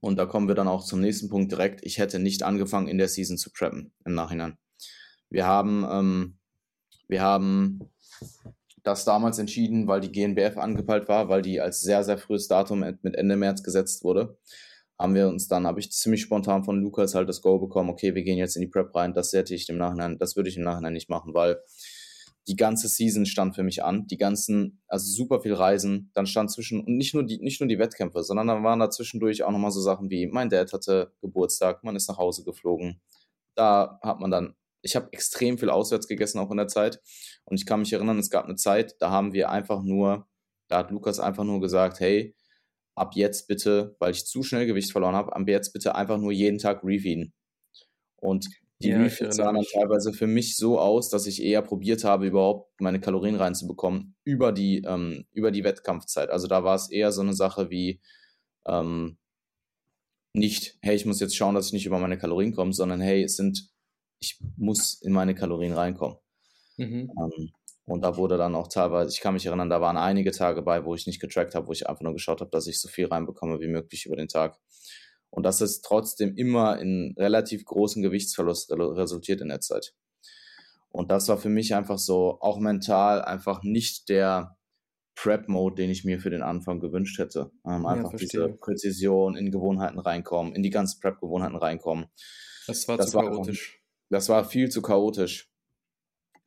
[0.00, 1.80] Und da kommen wir dann auch zum nächsten Punkt direkt.
[1.84, 4.58] Ich hätte nicht angefangen, in der Season zu preppen im Nachhinein.
[5.30, 6.38] Wir haben, ähm,
[7.08, 7.90] wir haben
[8.82, 12.80] das damals entschieden, weil die GNBF angepeilt war, weil die als sehr, sehr frühes Datum
[12.80, 14.38] mit Ende März gesetzt wurde.
[14.98, 18.14] Haben wir uns dann, habe ich ziemlich spontan von Lukas halt das Go bekommen, okay,
[18.14, 20.56] wir gehen jetzt in die Prep rein, das hätte ich im Nachhinein, das würde ich
[20.56, 21.60] im Nachhinein nicht machen, weil
[22.48, 26.50] die ganze Season stand für mich an, die ganzen, also super viel Reisen, dann stand
[26.52, 29.50] zwischen, und nicht nur die, nicht nur die Wettkämpfe, sondern dann waren da zwischendurch auch
[29.50, 33.00] nochmal so Sachen wie, mein Dad hatte Geburtstag, man ist nach Hause geflogen.
[33.56, 34.54] Da hat man dann,
[34.86, 37.00] ich habe extrem viel auswärts gegessen auch in der Zeit.
[37.44, 40.26] Und ich kann mich erinnern, es gab eine Zeit, da haben wir einfach nur,
[40.68, 42.34] da hat Lukas einfach nur gesagt, hey,
[42.94, 46.32] ab jetzt bitte, weil ich zu schnell Gewicht verloren habe, ab jetzt bitte einfach nur
[46.32, 47.34] jeden Tag refeeden.
[48.16, 48.48] Und
[48.80, 52.26] die ja, Refits sahen dann teilweise für mich so aus, dass ich eher probiert habe,
[52.26, 56.30] überhaupt meine Kalorien reinzubekommen über die, ähm, über die Wettkampfzeit.
[56.30, 58.00] Also da war es eher so eine Sache wie
[58.66, 59.18] ähm,
[60.34, 63.22] nicht, hey, ich muss jetzt schauen, dass ich nicht über meine Kalorien komme, sondern hey,
[63.22, 63.70] es sind,
[64.18, 66.16] ich muss in meine Kalorien reinkommen.
[66.76, 67.10] Mhm.
[67.18, 67.50] Ähm,
[67.84, 70.84] und da wurde dann auch teilweise, ich kann mich erinnern, da waren einige Tage bei,
[70.84, 73.06] wo ich nicht getrackt habe, wo ich einfach nur geschaut habe, dass ich so viel
[73.06, 74.58] reinbekomme wie möglich über den Tag.
[75.30, 79.94] Und das ist trotzdem immer in relativ großen Gewichtsverlust resultiert in der Zeit.
[80.88, 84.56] Und das war für mich einfach so, auch mental, einfach nicht der
[85.14, 87.50] Prep-Mode, den ich mir für den Anfang gewünscht hätte.
[87.66, 92.06] Ähm, einfach ja, diese Präzision in Gewohnheiten reinkommen, in die ganzen Prep-Gewohnheiten reinkommen.
[92.66, 93.80] Das war das zu war, chaotisch.
[94.08, 95.50] Das war viel zu chaotisch.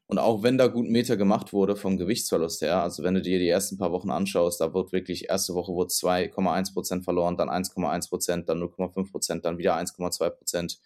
[0.07, 3.37] Und auch wenn da gut Meter gemacht wurde vom Gewichtsverlust her, also wenn du dir
[3.37, 8.45] die ersten paar Wochen anschaust, da wird wirklich, erste Woche wurde 2,1% verloren, dann 1,1%,
[8.45, 10.79] dann 0,5%, dann wieder 1,2%.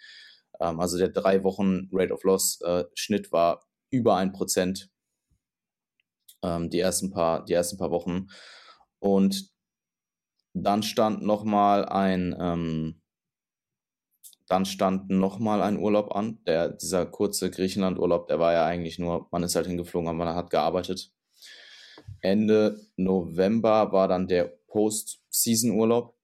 [0.59, 4.89] Ähm, also der drei Wochen Rate of Loss äh, Schnitt war über 1%
[6.43, 8.28] ähm, die, ersten paar, die ersten paar Wochen.
[8.99, 9.53] Und
[10.53, 13.01] dann stand nochmal ein, ähm,
[14.47, 16.39] dann stand nochmal ein Urlaub an.
[16.45, 20.35] Der, dieser kurze Griechenland-Urlaub, der war ja eigentlich nur, man ist halt hingeflogen, aber man
[20.35, 21.11] hat gearbeitet.
[22.21, 26.15] Ende November war dann der Post-Season-Urlaub.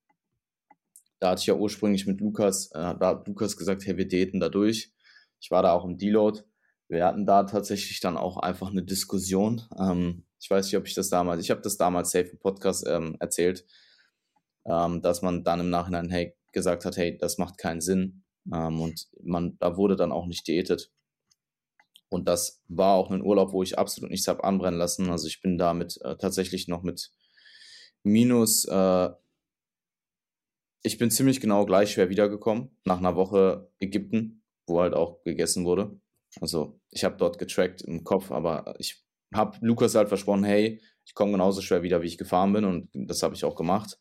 [1.20, 4.40] Da hatte ich ja ursprünglich mit Lukas, äh, da hat Lukas gesagt, hey, wir daten
[4.40, 4.92] da durch.
[5.40, 6.42] Ich war da auch im Deload.
[6.88, 9.62] Wir hatten da tatsächlich dann auch einfach eine Diskussion.
[9.78, 12.88] Ähm, Ich weiß nicht, ob ich das damals, ich habe das damals safe im Podcast
[12.88, 13.66] ähm, erzählt,
[14.66, 18.24] ähm, dass man dann im Nachhinein hey, gesagt hat, hey, das macht keinen Sinn.
[18.54, 20.92] Ähm, und man, da wurde dann auch nicht diätet.
[22.10, 25.10] Und das war auch ein Urlaub, wo ich absolut nichts habe anbrennen lassen.
[25.12, 27.12] Also ich bin damit äh, tatsächlich noch mit
[28.04, 29.10] minus, äh,
[30.82, 35.66] ich bin ziemlich genau gleich schwer wiedergekommen, nach einer Woche Ägypten, wo halt auch gegessen
[35.66, 36.00] wurde.
[36.42, 41.14] Also ich habe dort getrackt im Kopf, aber ich habe Lukas halt versprochen, hey, ich
[41.14, 44.00] komme genauso schwer wieder, wie ich gefahren bin und das habe ich auch gemacht.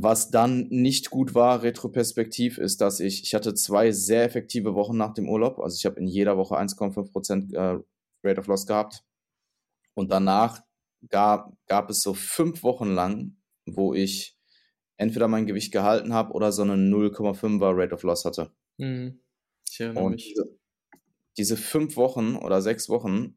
[0.00, 4.96] Was dann nicht gut war, retroperspektiv, ist, dass ich, ich hatte zwei sehr effektive Wochen
[4.96, 5.58] nach dem Urlaub.
[5.58, 7.82] Also ich habe in jeder Woche 1,5% äh,
[8.22, 9.04] Rate of Loss gehabt.
[9.94, 10.62] Und danach
[11.08, 14.38] gab, gab es so fünf Wochen lang, wo ich
[14.98, 18.52] entweder mein Gewicht gehalten habe oder so eine 0,5er Rate of Loss hatte.
[18.76, 19.20] Mhm.
[19.68, 20.28] Ich erinnere Und mich.
[20.28, 20.58] Diese,
[21.38, 23.36] diese fünf Wochen oder sechs Wochen,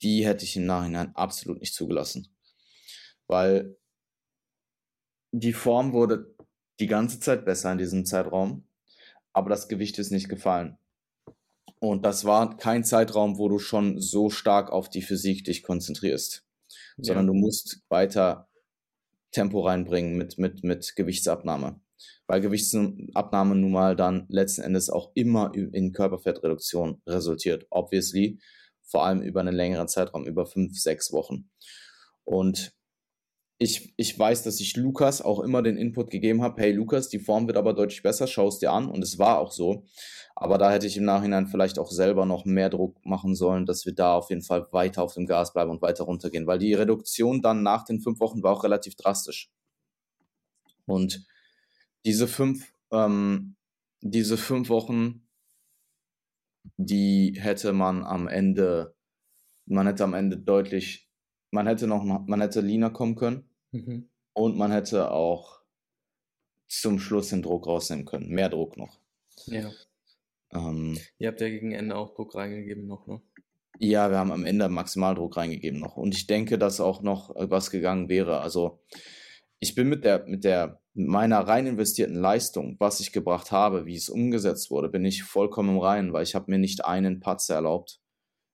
[0.00, 2.28] die hätte ich im Nachhinein absolut nicht zugelassen.
[3.26, 3.76] Weil
[5.40, 6.34] die Form wurde
[6.80, 8.66] die ganze Zeit besser in diesem Zeitraum,
[9.32, 10.78] aber das Gewicht ist nicht gefallen.
[11.78, 16.46] Und das war kein Zeitraum, wo du schon so stark auf die Physik dich konzentrierst,
[16.96, 17.04] ja.
[17.04, 18.48] sondern du musst weiter
[19.30, 21.80] Tempo reinbringen mit, mit, mit Gewichtsabnahme.
[22.26, 27.66] Weil Gewichtsabnahme nun mal dann letzten Endes auch immer in Körperfettreduktion resultiert.
[27.70, 28.38] Obviously,
[28.82, 31.50] vor allem über einen längeren Zeitraum, über fünf, sechs Wochen.
[32.24, 32.75] Und
[33.58, 37.18] ich, ich weiß, dass ich Lukas auch immer den Input gegeben habe, hey Lukas, die
[37.18, 38.88] Form wird aber deutlich besser, schau es dir an.
[38.88, 39.84] Und es war auch so.
[40.34, 43.86] Aber da hätte ich im Nachhinein vielleicht auch selber noch mehr Druck machen sollen, dass
[43.86, 46.46] wir da auf jeden Fall weiter auf dem Gas bleiben und weiter runtergehen.
[46.46, 49.50] Weil die Reduktion dann nach den fünf Wochen war auch relativ drastisch.
[50.84, 51.26] Und
[52.04, 53.56] diese fünf, ähm,
[54.02, 55.26] diese fünf Wochen,
[56.76, 58.94] die hätte man am Ende,
[59.64, 61.05] man hätte am Ende deutlich
[61.50, 64.08] man hätte noch, man hätte leaner kommen können mhm.
[64.32, 65.60] und man hätte auch
[66.68, 68.28] zum Schluss den Druck rausnehmen können.
[68.28, 68.98] Mehr Druck noch.
[69.46, 69.70] Ja.
[70.52, 73.20] Ähm, Ihr habt ja gegen Ende auch Druck reingegeben noch, ne?
[73.78, 75.96] Ja, wir haben am Ende Maximaldruck reingegeben noch.
[75.96, 78.40] Und ich denke, dass auch noch was gegangen wäre.
[78.40, 78.80] Also
[79.58, 83.96] ich bin mit der, mit der, meiner rein investierten Leistung, was ich gebracht habe, wie
[83.96, 87.56] es umgesetzt wurde, bin ich vollkommen im Reinen, weil ich habe mir nicht einen Patzer
[87.56, 88.00] erlaubt.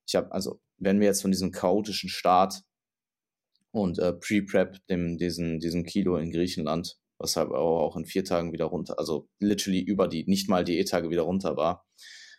[0.06, 2.62] Ich habe, also, wenn wir jetzt von diesem chaotischen Start
[3.72, 8.52] und äh, Pre-Prep, dem, diesen, diesem Kilo in Griechenland, was halt auch in vier Tagen
[8.52, 11.86] wieder runter, also literally über die, nicht mal die E-Tage wieder runter war.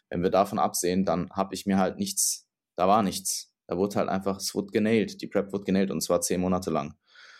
[0.10, 3.52] Wenn wir davon absehen, dann habe ich mir halt nichts, da war nichts.
[3.68, 6.70] Da wurde halt einfach, es wurde genäht, die Prep wurde genäht und zwar zehn Monate
[6.70, 6.96] lang.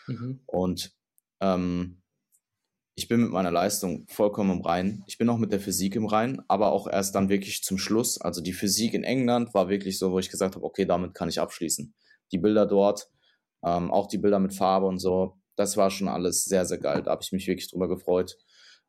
[0.06, 0.40] Mhm.
[0.46, 0.92] Und
[1.40, 2.02] ähm,
[2.96, 5.02] ich bin mit meiner Leistung vollkommen im Rein.
[5.06, 8.20] Ich bin auch mit der Physik im Rein, aber auch erst dann wirklich zum Schluss.
[8.20, 11.28] Also die Physik in England war wirklich so, wo ich gesagt habe, okay, damit kann
[11.28, 11.92] ich abschließen.
[12.32, 13.10] Die Bilder dort,
[13.64, 17.02] ähm, auch die Bilder mit Farbe und so, das war schon alles sehr, sehr geil.
[17.02, 18.36] Da habe ich mich wirklich drüber gefreut.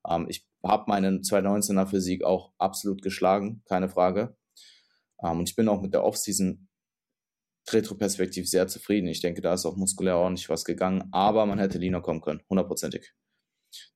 [0.08, 4.36] Ähm, ich habe meinen 2019er Physik auch absolut geschlagen, keine Frage.
[5.24, 6.68] Ähm, und ich bin auch mit der Offseason
[7.72, 9.08] retroperspektiv sehr zufrieden.
[9.08, 12.42] Ich denke, da ist auch muskulär ordentlich was gegangen, aber man hätte leaner kommen können,
[12.50, 13.14] hundertprozentig.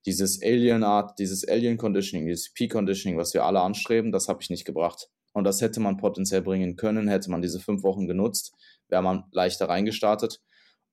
[0.05, 4.41] Dieses Alien Art, dieses Alien Conditioning, dieses Peak Conditioning, was wir alle anstreben, das habe
[4.41, 5.09] ich nicht gebracht.
[5.33, 8.53] Und das hätte man potenziell bringen können, hätte man diese fünf Wochen genutzt,
[8.87, 10.41] wäre man leichter reingestartet.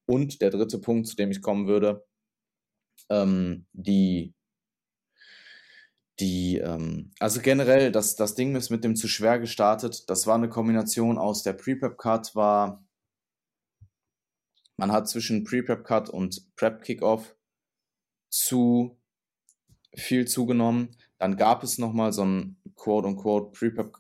[0.07, 2.07] Und der dritte Punkt, zu dem ich kommen würde,
[3.11, 4.35] ähm, die,
[6.21, 10.09] die, ähm, also generell, das, das Ding ist mit dem zu schwer gestartet.
[10.09, 12.87] Das war eine Kombination aus der Pre-Prep-Cut war,
[14.79, 17.35] man hat zwischen Pre-Prep-Cut und Prep-Kickoff
[18.29, 18.99] zu
[19.95, 20.97] viel zugenommen.
[21.19, 23.97] Dann gab es nochmal so ein quote-unquote Pre-Prep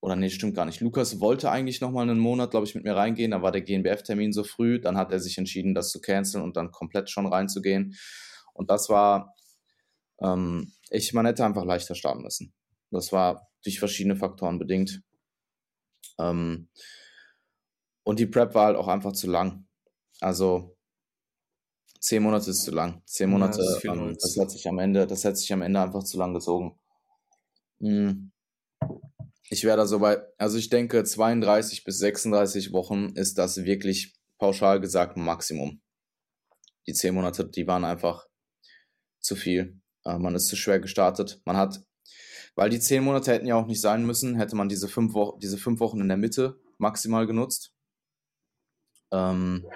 [0.00, 0.80] oder nee, stimmt gar nicht.
[0.80, 3.30] Lukas wollte eigentlich nochmal einen Monat, glaube ich, mit mir reingehen.
[3.30, 4.80] Da war der GNBF-Termin so früh.
[4.80, 7.96] Dann hat er sich entschieden, das zu canceln und dann komplett schon reinzugehen.
[8.52, 9.34] Und das war,
[10.20, 12.52] ähm, ich, man hätte einfach leichter starten müssen.
[12.90, 15.02] Das war durch verschiedene Faktoren bedingt.
[16.18, 16.68] Ähm,
[18.04, 19.66] und die Prep war halt auch einfach zu lang.
[20.20, 20.76] Also
[21.98, 23.02] zehn Monate ist zu lang.
[23.06, 25.80] Zehn Monate, ja, das, ähm, das, hat sich am Ende, das hat sich am Ende
[25.80, 26.78] einfach zu lang gezogen.
[27.80, 28.30] Mhm.
[29.48, 34.14] Ich wäre da so bei, also ich denke, 32 bis 36 Wochen ist das wirklich
[34.38, 35.80] pauschal gesagt Maximum.
[36.86, 38.26] Die 10 Monate, die waren einfach
[39.20, 39.80] zu viel.
[40.04, 41.40] Äh, man ist zu schwer gestartet.
[41.44, 41.84] Man hat,
[42.54, 45.38] weil die 10 Monate hätten ja auch nicht sein müssen, hätte man diese 5 Wochen,
[45.40, 47.72] diese fünf Wochen in der Mitte maximal genutzt.
[49.12, 49.66] Ähm,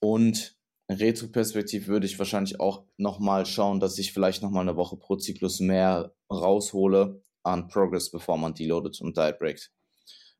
[0.00, 0.56] und
[0.90, 5.60] Retro-Perspektiv würde ich wahrscheinlich auch nochmal schauen, dass ich vielleicht nochmal eine Woche pro Zyklus
[5.60, 9.70] mehr raushole, an Progress, bevor man deloadet und Diet breakt.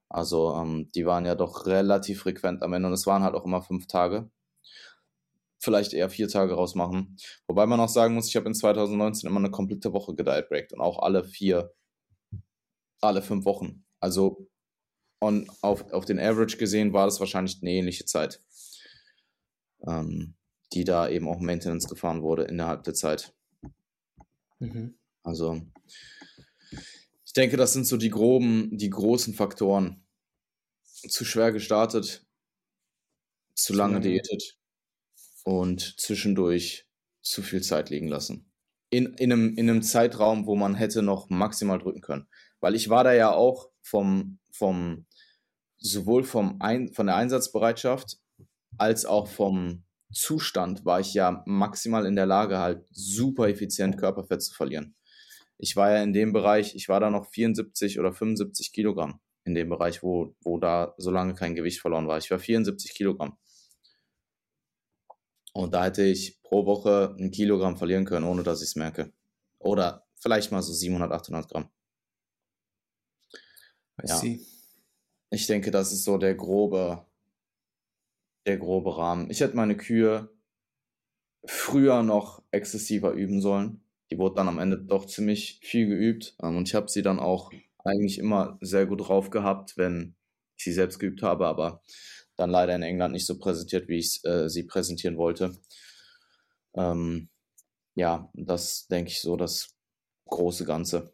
[0.08, 3.44] Also ähm, die waren ja doch relativ frequent am Ende und es waren halt auch
[3.44, 4.30] immer fünf Tage.
[5.58, 7.16] Vielleicht eher vier Tage rausmachen.
[7.46, 10.72] Wobei man auch sagen muss, ich habe in 2019 immer eine komplette Woche gediet breakt
[10.72, 11.72] und auch alle vier,
[13.00, 13.84] alle fünf Wochen.
[14.00, 14.46] Also
[15.20, 18.42] on, auf, auf den Average gesehen war das wahrscheinlich eine ähnliche Zeit,
[19.86, 20.34] ähm,
[20.74, 23.34] die da eben auch Maintenance gefahren wurde innerhalb der Zeit.
[24.58, 24.98] Mhm.
[25.22, 25.62] Also
[27.36, 30.06] denke, das sind so die groben, die großen Faktoren,
[31.08, 32.26] zu schwer gestartet,
[33.54, 34.58] zu lange diätet
[35.44, 36.88] und zwischendurch
[37.22, 38.50] zu viel Zeit liegen lassen.
[38.90, 42.28] In, in, einem, in einem Zeitraum, wo man hätte noch maximal drücken können.
[42.60, 45.06] Weil ich war da ja auch vom, vom
[45.78, 48.18] sowohl vom Ein, von der Einsatzbereitschaft
[48.78, 54.42] als auch vom Zustand war ich ja maximal in der Lage, halt super effizient Körperfett
[54.42, 54.94] zu verlieren.
[55.64, 59.54] Ich war ja in dem Bereich, ich war da noch 74 oder 75 Kilogramm in
[59.54, 62.18] dem Bereich, wo, wo da so lange kein Gewicht verloren war.
[62.18, 63.38] Ich war 74 Kilogramm.
[65.54, 69.10] Und da hätte ich pro Woche ein Kilogramm verlieren können, ohne dass ich es merke.
[69.58, 71.70] Oder vielleicht mal so 700, 800 Gramm.
[74.02, 74.16] I ja.
[74.16, 74.40] See.
[75.30, 77.06] Ich denke, das ist so der grobe,
[78.44, 79.30] der grobe Rahmen.
[79.30, 80.30] Ich hätte meine Kühe
[81.46, 83.83] früher noch exzessiver üben sollen.
[84.10, 86.36] Die wurde dann am Ende doch ziemlich viel geübt.
[86.42, 87.50] Ähm, und ich habe sie dann auch
[87.84, 90.14] eigentlich immer sehr gut drauf gehabt, wenn
[90.56, 91.82] ich sie selbst geübt habe, aber
[92.36, 95.56] dann leider in England nicht so präsentiert, wie ich äh, sie präsentieren wollte.
[96.74, 97.28] Ähm,
[97.94, 99.74] ja, das denke ich so das
[100.26, 101.12] große Ganze.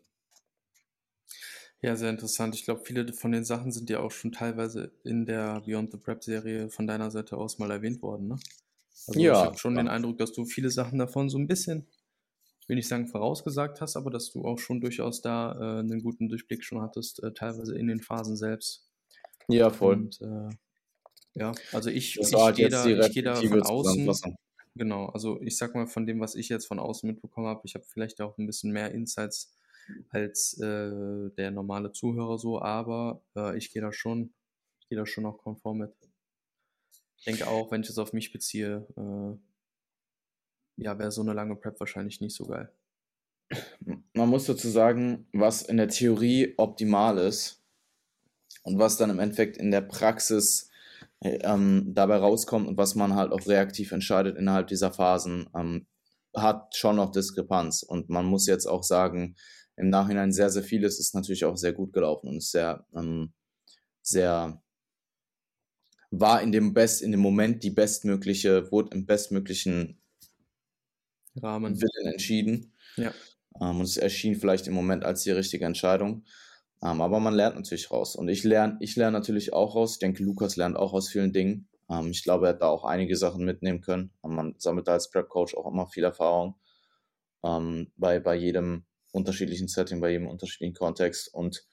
[1.82, 2.54] Ja, sehr interessant.
[2.54, 5.98] Ich glaube, viele von den Sachen sind ja auch schon teilweise in der Beyond the
[5.98, 8.28] Prep Serie von deiner Seite aus mal erwähnt worden.
[8.28, 8.38] Ne?
[9.06, 9.82] Also ja, ich habe schon ja.
[9.82, 11.86] den Eindruck, dass du viele Sachen davon so ein bisschen
[12.70, 16.28] will nicht sagen vorausgesagt hast, aber dass du auch schon durchaus da äh, einen guten
[16.28, 18.88] Durchblick schon hattest, äh, teilweise in den Phasen selbst.
[19.48, 19.94] Ja, voll.
[19.94, 20.48] Und, äh,
[21.34, 24.36] ja, also ich, ich halt gehe da, ich geh da von außen.
[24.76, 27.74] Genau, also ich sag mal von dem, was ich jetzt von außen mitbekommen habe, ich
[27.74, 29.52] habe vielleicht auch ein bisschen mehr Insights
[30.10, 34.32] als äh, der normale Zuhörer so, aber äh, ich gehe da schon,
[34.78, 35.92] ich gehe da schon auch konform mit.
[37.18, 39.49] Ich denke auch, wenn ich es auf mich beziehe, äh,
[40.80, 42.72] ja, wäre so eine lange Prep wahrscheinlich nicht so geil.
[44.14, 47.62] Man muss dazu sagen, was in der Theorie optimal ist
[48.62, 50.70] und was dann im Endeffekt in der Praxis
[51.20, 55.86] ähm, dabei rauskommt und was man halt auch reaktiv entscheidet innerhalb dieser Phasen, ähm,
[56.34, 57.82] hat schon noch Diskrepanz.
[57.82, 59.36] Und man muss jetzt auch sagen,
[59.76, 63.32] im Nachhinein sehr, sehr vieles ist natürlich auch sehr gut gelaufen und ist sehr, ähm,
[64.02, 64.62] sehr
[66.10, 69.99] war in dem Best, in dem Moment die bestmögliche, wurde im bestmöglichen
[71.36, 71.80] Rahmen.
[71.80, 72.72] Willen entschieden.
[72.96, 73.12] Ja.
[73.60, 76.24] Ähm, und es erschien vielleicht im Moment als die richtige Entscheidung.
[76.82, 78.16] Ähm, aber man lernt natürlich raus.
[78.16, 79.94] Und ich lerne ich lerne natürlich auch raus.
[79.94, 81.68] Ich denke, Lukas lernt auch aus vielen Dingen.
[81.90, 84.12] Ähm, ich glaube, er hat da auch einige Sachen mitnehmen können.
[84.22, 86.56] Man sammelt da als Prep-Coach auch immer viel Erfahrung
[87.44, 91.32] ähm, bei, bei jedem unterschiedlichen Setting, bei jedem unterschiedlichen Kontext.
[91.34, 91.66] Und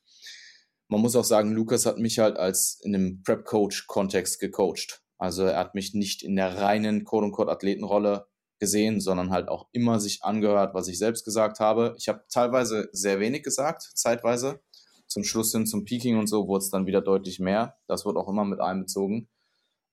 [0.87, 5.03] man muss auch sagen, Lukas hat mich halt als in einem Prep-Coach-Kontext gecoacht.
[5.17, 8.27] Also er hat mich nicht in der reinen Quote-Unquote-Athletenrolle
[8.59, 11.95] gesehen, sondern halt auch immer sich angehört, was ich selbst gesagt habe.
[11.97, 14.61] Ich habe teilweise sehr wenig gesagt, zeitweise.
[15.07, 17.77] Zum Schluss hin zum Peaking und so wurde es dann wieder deutlich mehr.
[17.87, 19.29] Das wird auch immer mit einbezogen.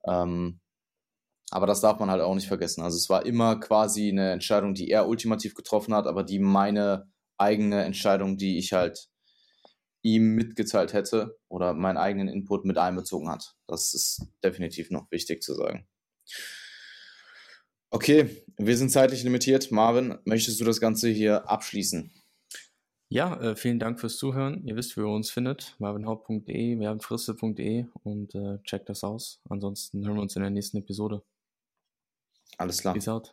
[0.07, 0.61] Ähm,
[1.51, 2.83] aber das darf man halt auch nicht vergessen.
[2.83, 7.09] Also es war immer quasi eine Entscheidung, die er ultimativ getroffen hat, aber die meine
[7.39, 9.09] eigene Entscheidung, die ich halt
[10.03, 13.57] ihm mitgeteilt hätte oder meinen eigenen Input mit einbezogen hat.
[13.67, 15.87] Das ist definitiv noch wichtig zu sagen.
[17.95, 19.71] Okay, wir sind zeitlich limitiert.
[19.71, 22.11] Marvin, möchtest du das Ganze hier abschließen?
[23.09, 24.67] Ja, äh, vielen Dank fürs Zuhören.
[24.67, 25.77] Ihr wisst, wo ihr uns findet.
[25.79, 29.41] marvinhaupt.de, werbenfriste.de und äh, checkt das aus.
[29.49, 31.23] Ansonsten hören wir uns in der nächsten Episode.
[32.59, 32.95] Alles klar.
[32.95, 33.33] Peace out.